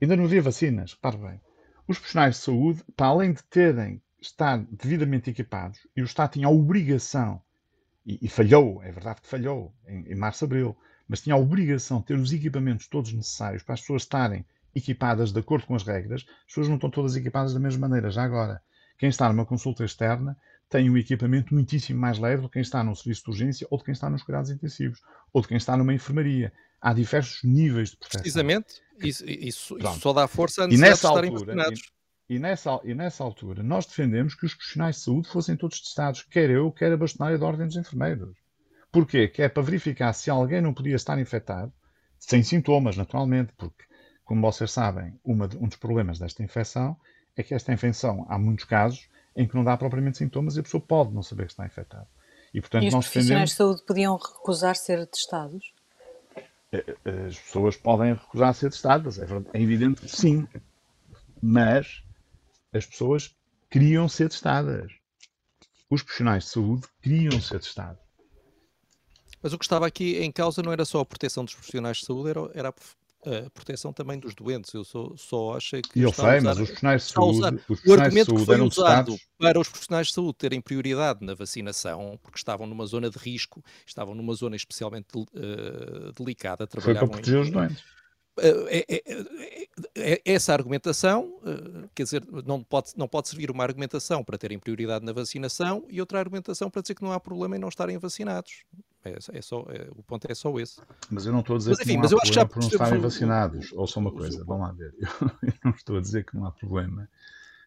[0.00, 1.40] Ainda não havia vacinas, repare bem.
[1.88, 6.46] Os profissionais de saúde, para além de terem estar devidamente equipados, e o Estado tinha
[6.46, 7.42] a obrigação
[8.06, 10.76] e, e, falhou, é verdade que falhou, em, em março, abril,
[11.08, 15.32] mas tinha a obrigação de ter os equipamentos todos necessários para as pessoas estarem equipadas
[15.32, 16.24] de acordo com as regras.
[16.40, 18.10] As pessoas não estão todas equipadas da mesma maneira.
[18.10, 18.62] Já agora,
[18.98, 20.36] quem está numa consulta externa
[20.68, 23.78] tem um equipamento muitíssimo mais leve do que quem está num serviço de urgência ou
[23.78, 26.52] de quem está nos cuidados intensivos ou de quem está numa enfermaria.
[26.80, 28.22] Há diversos níveis de proteção.
[28.22, 31.92] Precisamente, isso, isso, isso só dá força a necessidade de estarem altura, vacinados.
[32.28, 36.22] E nessa, e nessa altura, nós defendemos que os profissionais de saúde fossem todos testados,
[36.22, 38.36] quer eu, quer a bastonária da Ordem dos Enfermeiros.
[38.90, 39.28] Porquê?
[39.28, 41.72] Que é para verificar se alguém não podia estar infectado,
[42.18, 43.84] sem sintomas, naturalmente, porque,
[44.24, 46.96] como vocês sabem, uma, um dos problemas desta infecção
[47.36, 50.62] é que esta infecção, há muitos casos em que não dá propriamente sintomas e a
[50.62, 52.06] pessoa pode não saber que está infectada.
[52.52, 53.50] E, portanto, e os nós profissionais defendemos...
[53.50, 55.72] de saúde podiam recusar ser testados?
[56.70, 60.46] Eh, eh, as pessoas podem recusar ser testadas, é, é evidente que sim,
[61.42, 62.02] mas
[62.72, 63.34] as pessoas
[63.70, 64.90] queriam ser testadas.
[65.90, 68.00] Os profissionais de saúde queriam ser testados.
[69.42, 72.06] Mas o que estava aqui em causa não era só a proteção dos profissionais de
[72.06, 74.72] saúde, era, era a proteção também dos doentes.
[74.72, 76.00] Eu só, só achei que.
[76.00, 77.60] Eu sei, mas os profissionais de saúde.
[77.86, 82.38] O argumento que foi usado para os profissionais de saúde terem prioridade na vacinação, porque
[82.38, 86.66] estavam numa zona de risco, estavam numa zona especialmente uh, delicada.
[86.78, 87.82] Foi para proteger em, os doentes.
[88.38, 89.02] É, é,
[89.94, 91.38] é, essa argumentação,
[91.94, 96.00] quer dizer, não pode, não pode servir uma argumentação para terem prioridade na vacinação e
[96.00, 98.64] outra argumentação para dizer que não há problema em não estarem vacinados.
[99.04, 99.66] É, é só,
[99.96, 100.80] o ponto é só esse.
[101.10, 103.00] Mas eu não estou a dizer mas, enfim, que não há problema por não estarem
[103.00, 103.72] vacinados.
[103.72, 104.94] Ou só uma coisa, vamos lá ver.
[104.98, 105.08] Eu,
[105.48, 107.08] eu não estou a dizer que não há problema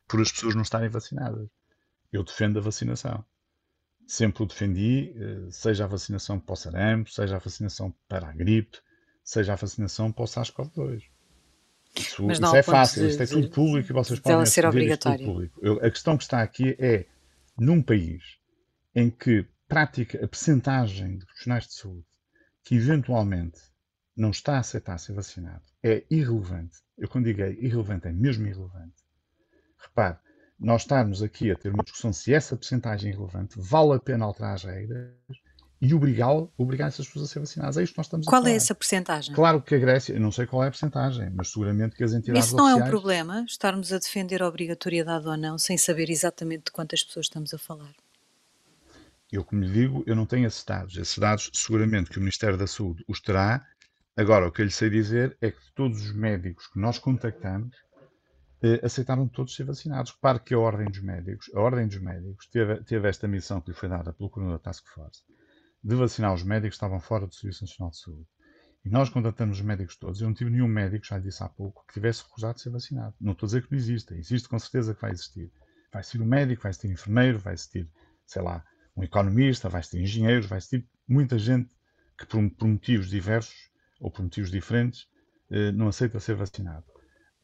[0.08, 1.47] por as pessoas não estarem vacinadas.
[2.12, 3.23] Eu defendo a vacinação.
[4.08, 8.32] Sempre o defendi, eh, seja a vacinação para o sarampo, seja a vacinação para a
[8.32, 8.78] gripe,
[9.26, 11.02] seja a vacinação para o SARS-CoV-2.
[11.98, 15.26] Isso, isso é fácil, de, isto é tudo público e vocês podem ser obrigatório.
[15.26, 15.60] público.
[15.62, 17.06] Eu, a questão que está aqui é,
[17.58, 18.38] num país
[18.94, 22.06] em que prática a percentagem de profissionais de saúde
[22.64, 23.60] que eventualmente
[24.16, 26.78] não está a aceitar ser vacinado é irrelevante.
[26.98, 29.04] Eu quando digo é irrelevante, é mesmo irrelevante.
[29.78, 30.18] Repare,
[30.60, 34.26] nós estarmos aqui a ter uma discussão se essa percentagem é relevante, vale a pena
[34.26, 35.14] alterar as regras
[35.82, 37.78] e obrigá obrigar essas pessoas a ser vacinadas.
[37.78, 38.44] É isto que nós estamos qual a.
[38.44, 39.36] Qual é essa percentagem?
[39.36, 42.14] Claro que a Grécia, eu não sei qual é a percentagem, mas seguramente que as
[42.14, 42.82] entidades Isso não oficiais...
[42.82, 47.04] é um problema, estarmos a defender a obrigatoriedade ou não, sem saber exatamente de quantas
[47.04, 47.94] pessoas estamos a falar?
[49.32, 50.96] Eu, como lhe digo, eu não tenho esses dados.
[50.96, 53.66] Esses dados, seguramente que o Ministério da Saúde os terá.
[54.16, 57.76] Agora, o que eu lhe sei dizer é que todos os médicos que nós contactamos
[58.64, 60.12] eh, aceitaram todos ser vacinados.
[60.12, 63.72] Repare que a Ordem dos Médicos, a Ordem dos Médicos teve, teve esta missão que
[63.72, 65.22] lhe foi dada pelo Coronel Task Force
[65.86, 68.28] de vacinar os médicos que estavam fora do Serviço Nacional de Saúde.
[68.84, 70.19] E nós contatamos os médicos todos.
[70.19, 72.71] Eu não tive nenhum médico, já lhe disse há pouco, que tivesse recusado de ser
[72.71, 73.13] vacinado.
[73.21, 74.15] Não estou a dizer que não exista.
[74.15, 75.52] Existe com certeza que vai existir.
[75.93, 77.88] Vai existir um médico, vai existir um enfermeiro, vai existir,
[78.26, 78.65] sei lá,
[78.98, 81.69] um economista, vai existir engenheiros, vai existir muita gente
[82.17, 83.69] que por, por motivos diversos
[84.00, 85.08] ou por motivos diferentes
[85.52, 86.86] eh, não aceita ser vacinado.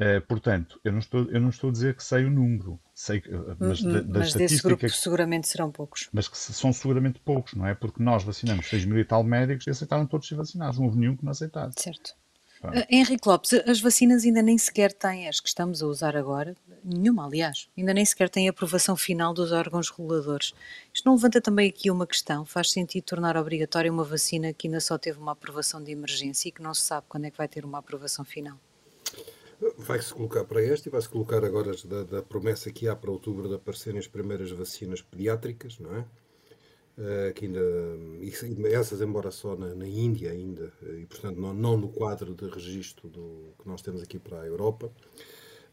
[0.01, 3.19] Uh, portanto, eu não, estou, eu não estou a dizer que sei o número, sei,
[3.19, 6.09] uh, mas, da, da mas desse grupo seguramente serão poucos.
[6.11, 7.75] Mas que são seguramente poucos, não é?
[7.75, 10.97] Porque nós vacinamos 6 mil e tal médicos e aceitaram todos ser vacinados, não houve
[10.97, 11.75] nenhum que não aceitasse.
[11.77, 12.15] Certo.
[12.63, 16.55] Uh, Henrique Lopes, as vacinas ainda nem sequer têm, as que estamos a usar agora,
[16.83, 20.55] nenhuma aliás, ainda nem sequer têm aprovação final dos órgãos reguladores.
[20.91, 22.43] Isto não levanta também aqui uma questão?
[22.43, 26.51] Faz sentido tornar obrigatória uma vacina que ainda só teve uma aprovação de emergência e
[26.51, 28.57] que não se sabe quando é que vai ter uma aprovação final?
[29.77, 33.47] Vai-se colocar para esta e vai-se colocar agora da, da, promessa que há para outubro
[33.47, 36.05] de aparecerem as primeiras vacinas pediátricas, não é?
[36.97, 41.89] Uh, que ainda, essas embora só na, na, Índia ainda, e portanto não, não no
[41.89, 44.91] quadro de registro do, que nós temos aqui para a Europa,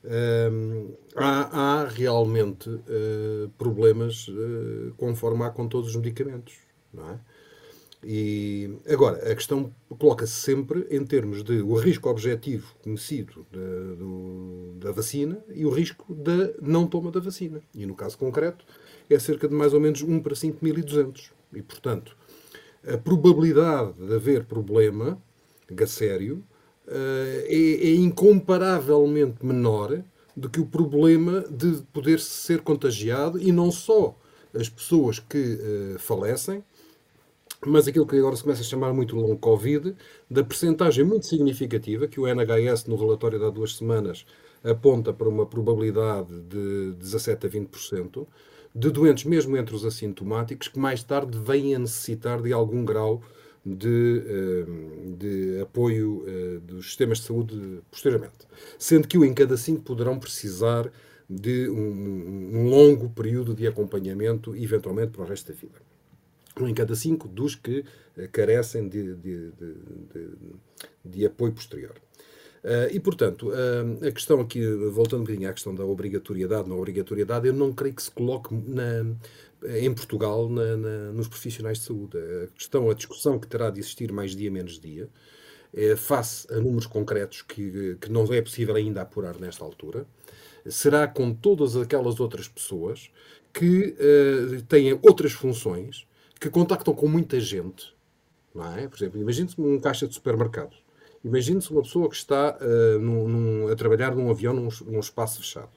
[0.05, 4.27] uh, há, há, realmente uh, problemas
[4.97, 6.59] conforme há com todos os medicamentos,
[6.93, 7.21] não é?
[8.05, 14.73] E agora, a questão coloca-se sempre em termos de o risco objetivo conhecido da, do,
[14.79, 17.61] da vacina e o risco da não toma da vacina.
[17.75, 18.65] E no caso concreto,
[19.11, 21.31] é cerca de mais ou menos 1 para 5.200.
[21.55, 22.17] E, portanto,
[22.87, 25.21] a probabilidade de haver problema
[25.77, 26.45] a sério
[26.87, 30.03] eh, é, é incomparavelmente menor
[30.35, 34.17] do que o problema de poder ser contagiado e não só
[34.55, 36.65] as pessoas que uh, falecem,
[37.67, 39.95] mas aquilo que agora se começa a chamar muito long Covid,
[40.31, 44.25] da percentagem muito significativa, que o NHS no relatório de há duas semanas
[44.63, 48.27] aponta para uma probabilidade de 17 a 20%,
[48.75, 53.23] de doentes mesmo entre os assintomáticos, que mais tarde vêm a necessitar de algum grau
[53.65, 58.47] de, eh, de apoio eh, dos sistemas de saúde posteriormente.
[58.79, 60.91] Sendo que um em cada cinco poderão precisar
[61.29, 65.88] de um, um longo período de acompanhamento, eventualmente para o resto da vida
[66.63, 70.31] um em cada cinco dos que uh, carecem de, de, de,
[71.05, 71.95] de, apoio posterior.
[72.65, 76.79] Uh, e, portanto, uh, a questão aqui, voltando um bocadinho à questão da obrigatoriedade, não
[76.79, 79.07] obrigatoriedade, eu não creio que se coloque na,
[79.79, 82.19] em Portugal na, na, nos profissionais de saúde.
[82.19, 85.09] A questão, a discussão que terá de existir mais dia menos dia,
[85.73, 90.07] é, face a números concretos que, que não é possível ainda apurar nesta altura,
[90.67, 93.11] será com todas aquelas outras pessoas
[93.53, 96.07] que uh, têm outras funções
[96.39, 97.95] que contactam com muita gente.
[98.55, 98.89] Não é?
[98.89, 100.77] Por exemplo, imagine-se um caixa de supermercado.
[101.25, 105.41] Imagine-se uma pessoa que está uh, num, num, a trabalhar num avião num, num espaço
[105.41, 105.71] fechado.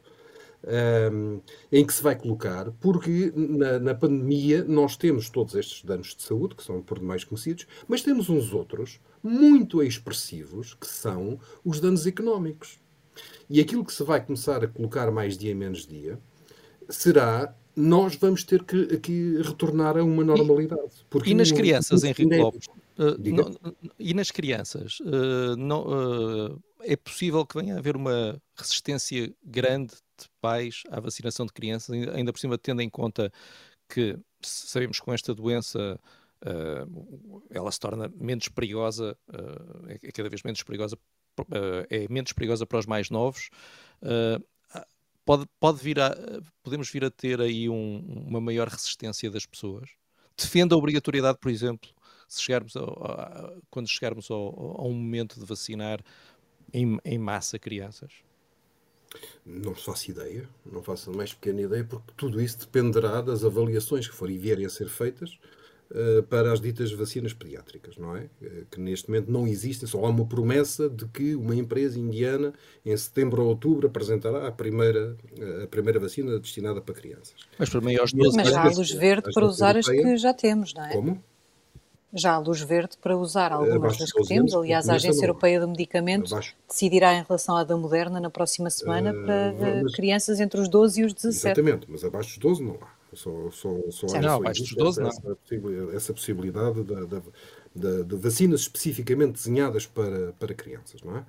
[0.63, 5.83] Um, eh, em que se vai colocar, porque na, na, pandemia nós temos todos estes
[5.83, 10.85] danos de saúde, que são por demais conhecidos, mas temos uns outros muito expressivos, que
[10.85, 12.79] são os danos económicos.
[13.49, 16.19] E aquilo que se vai começar a colocar mais dia menos dia
[16.87, 21.05] será nós vamos ter que, que retornar a uma normalidade.
[21.25, 22.67] e nas crianças, Henrique Lopes?
[22.97, 28.41] Uh, não, e nas crianças, uh, não, uh, é possível que venha a haver uma
[28.55, 33.31] resistência grande de pais à vacinação de crianças, ainda por cima tendo em conta
[33.89, 35.99] que sabemos que com esta doença
[37.51, 39.15] ela se torna menos perigosa,
[39.87, 40.97] é, é cada vez menos perigosa,
[41.87, 43.49] é menos perigosa para os mais novos
[45.31, 46.13] pode, pode vir a,
[46.61, 49.89] podemos vir a ter aí um, uma maior resistência das pessoas.
[50.37, 51.89] Defende a obrigatoriedade, por exemplo,
[52.27, 56.01] se chegarmos a, quando chegarmos ao, a um momento de vacinar
[56.73, 58.11] em, em massa crianças?
[59.45, 64.07] Não faço ideia, não faço a mais pequena ideia, porque tudo isso dependerá das avaliações
[64.07, 65.39] que forem vierem a ser feitas
[66.29, 68.29] para as ditas vacinas pediátricas, não é?
[68.41, 72.53] Eh, que neste momento não existem, só há uma promessa de que uma empresa indiana,
[72.85, 77.35] em setembro ou outubro, apresentará a primeira, eh, a primeira vacina destinada para crianças.
[77.57, 80.85] Mas para maiores 12 Mas há luz verde para usar as que já temos, não
[80.85, 80.93] é?
[80.93, 81.23] Como?
[82.13, 84.53] já a luz verde para usar algumas das que temos.
[84.53, 86.55] Aliás, a Agência Europeia de Medicamentos Abaixo.
[86.67, 90.67] decidirá em relação à da Moderna na próxima semana uh, para mas, crianças entre os
[90.67, 91.59] 12 e os 17.
[91.59, 93.00] Exatamente, mas abaixo dos 12 não há.
[93.13, 95.91] Só, só, só não, 12 essa, não.
[95.91, 97.21] Essa possibilidade da, da,
[97.75, 101.25] da, de vacinas especificamente desenhadas para, para crianças, não é?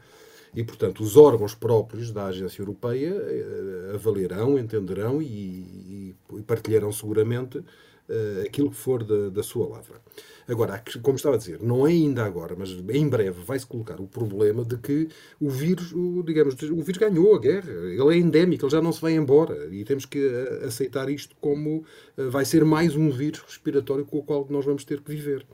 [0.54, 7.64] E, portanto, os órgãos próprios da Agência Europeia eh, avaliarão, entenderão e, e partilharão seguramente
[8.12, 10.00] uh, aquilo que for da, da sua lavra.
[10.46, 14.06] Agora, como estava a dizer, não é ainda agora, mas em breve vai-se colocar o
[14.06, 15.08] problema de que
[15.40, 17.70] o vírus, o, digamos, o vírus ganhou a guerra.
[17.70, 19.68] Ele é endémico, ele já não se vai embora.
[19.72, 21.84] E temos que eh, aceitar isto como
[22.16, 25.46] vai ser mais um vírus respiratório com o qual nós vamos ter que viver.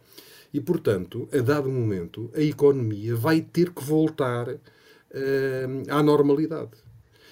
[0.52, 4.59] E, portanto, a dado momento, a economia vai ter que voltar uh,
[5.90, 6.70] à normalidade.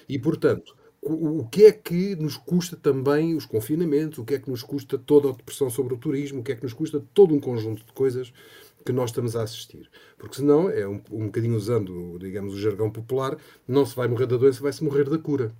[0.07, 0.75] E, portanto,
[1.07, 4.97] o, que é que nos custa também os confinamentos, o que é que nos custa
[4.97, 7.85] toda a depressão sobre o turismo, o que é que nos custa todo um conjunto
[7.85, 8.33] de coisas
[8.85, 9.89] que nós estamos a assistir.
[10.17, 13.37] Porque senão, é um, um bocadinho usando, digamos, o jargão popular,
[13.67, 15.51] não se vai morrer da doença, vai-se morrer da cura.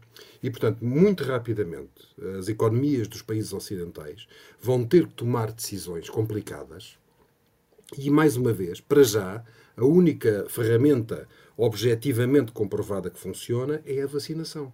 [0.42, 4.28] E, portanto, muito rapidamente, as economias dos países ocidentais
[4.62, 6.98] vão ter que tomar decisões complicadas,
[7.98, 9.44] e, mais uma vez, para já,
[9.76, 14.72] a única ferramenta objetivamente comprovada que funciona é a vacinação.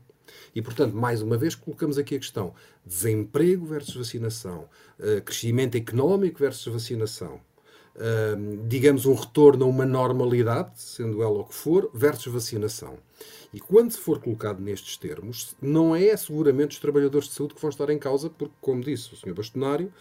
[0.55, 2.53] E, portanto, mais uma vez, colocamos aqui a questão:
[2.85, 4.67] desemprego versus vacinação,
[4.99, 7.39] uh, crescimento económico versus vacinação,
[7.95, 12.97] uh, digamos, um retorno a uma normalidade, sendo ela o que for, versus vacinação.
[13.53, 17.61] E quando se for colocado nestes termos, não é seguramente os trabalhadores de saúde que
[17.61, 19.33] vão estar em causa, porque, como disse o Sr.
[19.33, 19.93] Bastonário,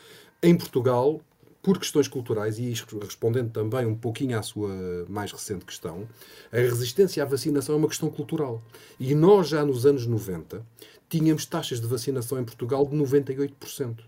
[0.42, 1.20] em Portugal
[1.62, 6.08] por questões culturais, e respondendo também um pouquinho à sua mais recente questão,
[6.50, 8.60] a resistência à vacinação é uma questão cultural.
[8.98, 10.66] E nós, já nos anos 90,
[11.08, 14.00] tínhamos taxas de vacinação em Portugal de 98%.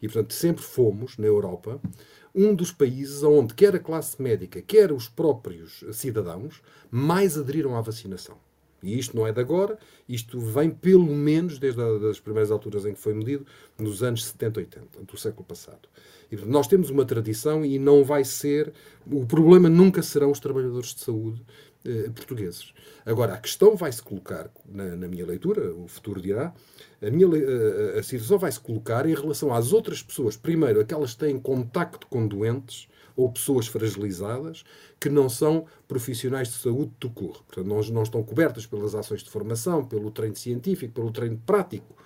[0.00, 1.80] E, portanto, sempre fomos, na Europa,
[2.34, 7.80] um dos países onde quer a classe médica, quer os próprios cidadãos, mais aderiram à
[7.80, 8.36] vacinação.
[8.84, 9.78] E isto não é de agora,
[10.08, 13.46] isto vem pelo menos desde as primeiras alturas em que foi medido,
[13.78, 15.88] nos anos 70, 80, do século passado.
[16.30, 18.72] E, nós temos uma tradição e não vai ser.
[19.10, 21.42] O problema nunca serão os trabalhadores de saúde
[21.86, 22.72] eh, portugueses.
[23.06, 26.54] Agora, a questão vai-se colocar, na, na, minha leitura, o futuro dirá,
[27.02, 30.36] a, minha, a, a situação vai-se colocar em relação às outras pessoas.
[30.36, 34.64] Primeiro, aquelas que têm contacto com doentes ou pessoas fragilizadas
[34.98, 37.44] que não são profissionais de saúde do curso.
[37.44, 41.96] Portanto, não, não estão cobertas pelas ações de formação, pelo treino científico, pelo treino prático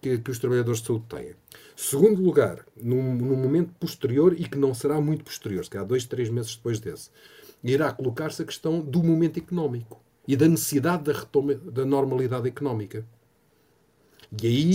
[0.00, 1.34] que, que os trabalhadores de saúde têm.
[1.76, 6.04] Segundo lugar, num, num, momento posterior, e que não será muito posterior, se calhar dois,
[6.04, 7.10] três meses depois desse,
[7.62, 13.06] irá colocar-se a questão do momento económico e da necessidade da, retoma, da normalidade económica.
[14.42, 14.72] E aí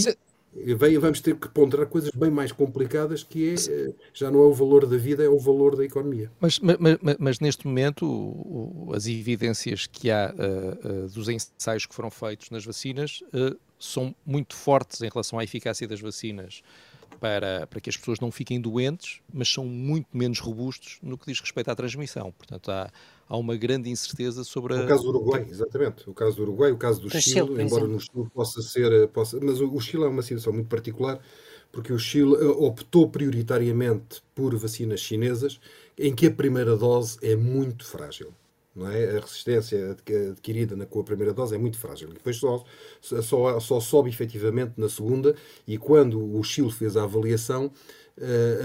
[1.00, 4.54] vamos ter que ponderar coisas bem mais complicadas que é, eh, já não é o
[4.54, 6.32] valor da vida, é o valor da economia.
[6.40, 6.78] Mas, mas,
[7.20, 12.66] mas neste momento, as evidências que há uh, uh, dos ensaios que foram feitos nas
[12.66, 16.62] vacinas uh, são muito fortes em relação à eficácia das vacinas
[17.20, 21.28] para, para que as pessoas não fiquem doentes, mas são muito menos robustos no que
[21.28, 22.32] diz respeito à transmissão.
[22.32, 22.90] Portanto, há,
[23.30, 24.84] há uma grande incerteza sobre a...
[24.84, 26.10] O caso do Uruguai, exatamente.
[26.10, 29.08] O caso do Uruguai, o caso do Chile, Chile embora no Chile possa ser...
[29.10, 31.20] Possa, mas o, Chile é uma situação muito particular,
[31.72, 35.60] porque o Chile eh, optou prioritariamente por vacinas chinesas,
[35.96, 38.34] em que a primeira dose é muito frágil
[38.76, 39.18] não é?
[39.18, 39.92] A resistência
[40.32, 42.10] adquirida na, com a primeira dose é muito frágil.
[42.10, 42.64] E depois só,
[43.02, 45.36] só, só sobe efetivamente na segunda,
[45.68, 47.72] e quando o Chile fez a avaliação,
[48.09, 48.09] eh,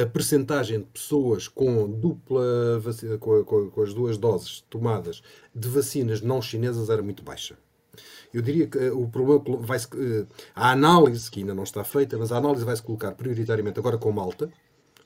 [0.02, 5.22] a percentagem de pessoas com dupla vacina, com, com, com, as duas doses tomadas
[5.55, 7.57] de vacinas não chinesas era muito baixa.
[8.32, 12.18] Eu diria que eh, o problema vai eh, a análise, que ainda não está feita,
[12.18, 14.50] mas a análise vai se colocar prioritariamente agora com Malta,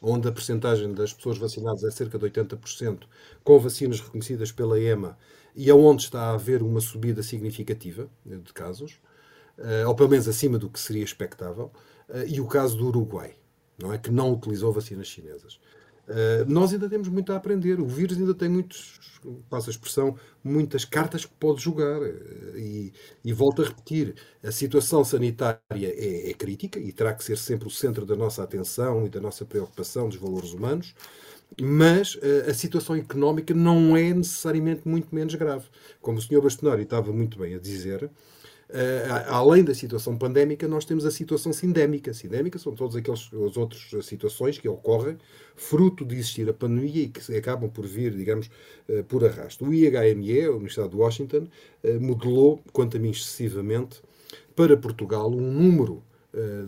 [0.01, 3.03] onde a percentagem das pessoas vacinadas é cerca de 80%,
[3.44, 5.18] com vacinas reconhecidas pela EMA,
[5.55, 8.99] e aonde está a haver uma subida significativa de casos,
[9.59, 11.70] eh, ou pelo menos acima do que seria expectável,
[12.09, 13.34] eh, e o caso do Uruguai,
[13.79, 15.61] não é que não utilizou vacinas chinesas.
[16.09, 17.79] Uh, nós ainda temos muito a aprender.
[17.81, 18.99] O vírus ainda tem muitos,
[19.51, 22.01] passa a expressão, muitas cartas que pode jogar.
[22.01, 27.22] Uh, e, e volto a repetir: a situação sanitária é, é, crítica e terá que
[27.22, 30.95] ser sempre o centro da nossa atenção e da nossa preocupação dos valores humanos.
[31.61, 35.66] Mas uh, a situação económica não é necessariamente muito menos grave.
[36.01, 36.41] Como o Sr.
[36.41, 38.11] Bastonari estava muito bem a dizer,
[39.27, 42.12] além da situação pandémica, nós temos a situação sindémica.
[42.12, 45.16] Sindémica são todas aquelas as outras situações que ocorrem
[45.57, 48.51] fruto de existir a pandemia e que acabam por vir, digamos,
[48.89, 49.64] uh, por arrasto.
[49.64, 51.49] O IHME, a Universidade de Washington,
[51.83, 54.03] uh, modelou, quanto a mim excessivamente,
[54.55, 56.03] para Portugal um número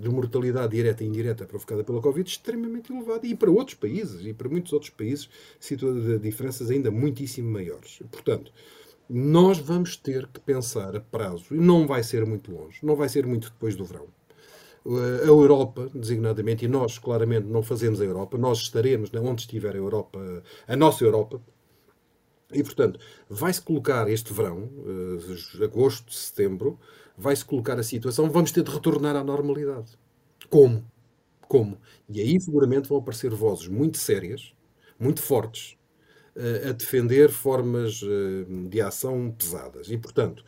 [0.00, 4.32] de mortalidade direta e indireta provocada pela Covid extremamente elevada e para outros países e
[4.32, 5.28] para muitos outros países
[5.60, 8.00] situa diferenças ainda muitíssimo maiores.
[8.10, 8.50] Portanto,
[9.12, 13.08] nós vamos ter que pensar a prazo, e não vai ser muito longe, não vai
[13.08, 14.06] ser muito depois do verão.
[14.86, 19.78] A Europa, designadamente, e nós claramente não fazemos a Europa, nós estaremos onde estiver a
[19.78, 20.18] Europa,
[20.66, 21.40] a nossa Europa,
[22.52, 26.78] e portanto, vai-se colocar este verão, uh, agosto, setembro,
[27.16, 29.98] vai-se colocar a situação, vamos ter de retornar à normalidade.
[30.48, 30.84] Como?
[31.48, 31.78] Como?
[32.08, 34.54] E aí seguramente vão aparecer vozes muito sérias,
[34.98, 35.76] muito fortes,
[36.68, 39.90] a defender formas uh, de ação pesadas.
[39.90, 40.44] E portanto,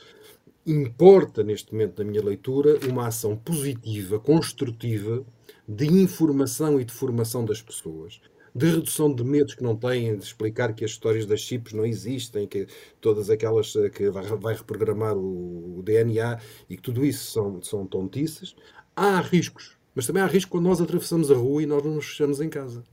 [0.66, 5.24] importa neste momento, na minha leitura, uma ação positiva, construtiva,
[5.66, 8.20] de informação e de formação das pessoas,
[8.54, 11.86] de redução de medos que não têm, de explicar que as histórias das chips não
[11.86, 12.66] existem, que
[13.00, 18.54] todas aquelas eh, que vai, reprogramar o, DNA e que tudo isso são, são tontices.
[18.94, 22.06] Há riscos, mas também há risco quando nós atravessamos a rua e nós não nos
[22.06, 22.84] fechamos em casa.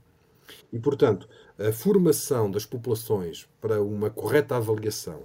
[0.72, 1.28] E, portanto,
[1.68, 5.22] a formação das populações para uma correta avaliação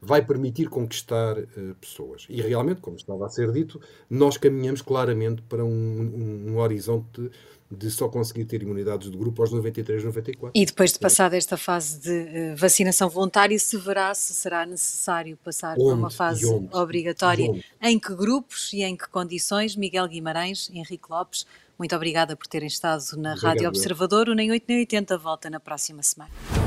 [0.00, 2.26] vai permitir conquistar uh, pessoas.
[2.28, 7.30] E realmente, como estava a ser dito, nós caminhamos claramente para um, um, um horizonte
[7.70, 10.50] de só conseguir ter imunidades de grupo aos 93, 94.
[10.60, 15.36] E depois de passar esta fase de uh, vacinação voluntária, se verá se será necessário
[15.36, 17.62] passar onde, para uma fase onde, obrigatória.
[17.80, 19.76] Em que grupos e em que condições?
[19.76, 21.46] Miguel Guimarães, Henrique Lopes,
[21.80, 23.42] muito obrigada por terem estado na Obrigado.
[23.42, 24.28] Rádio Observador.
[24.28, 26.59] O Nem 8 Nem 80 volta na próxima semana.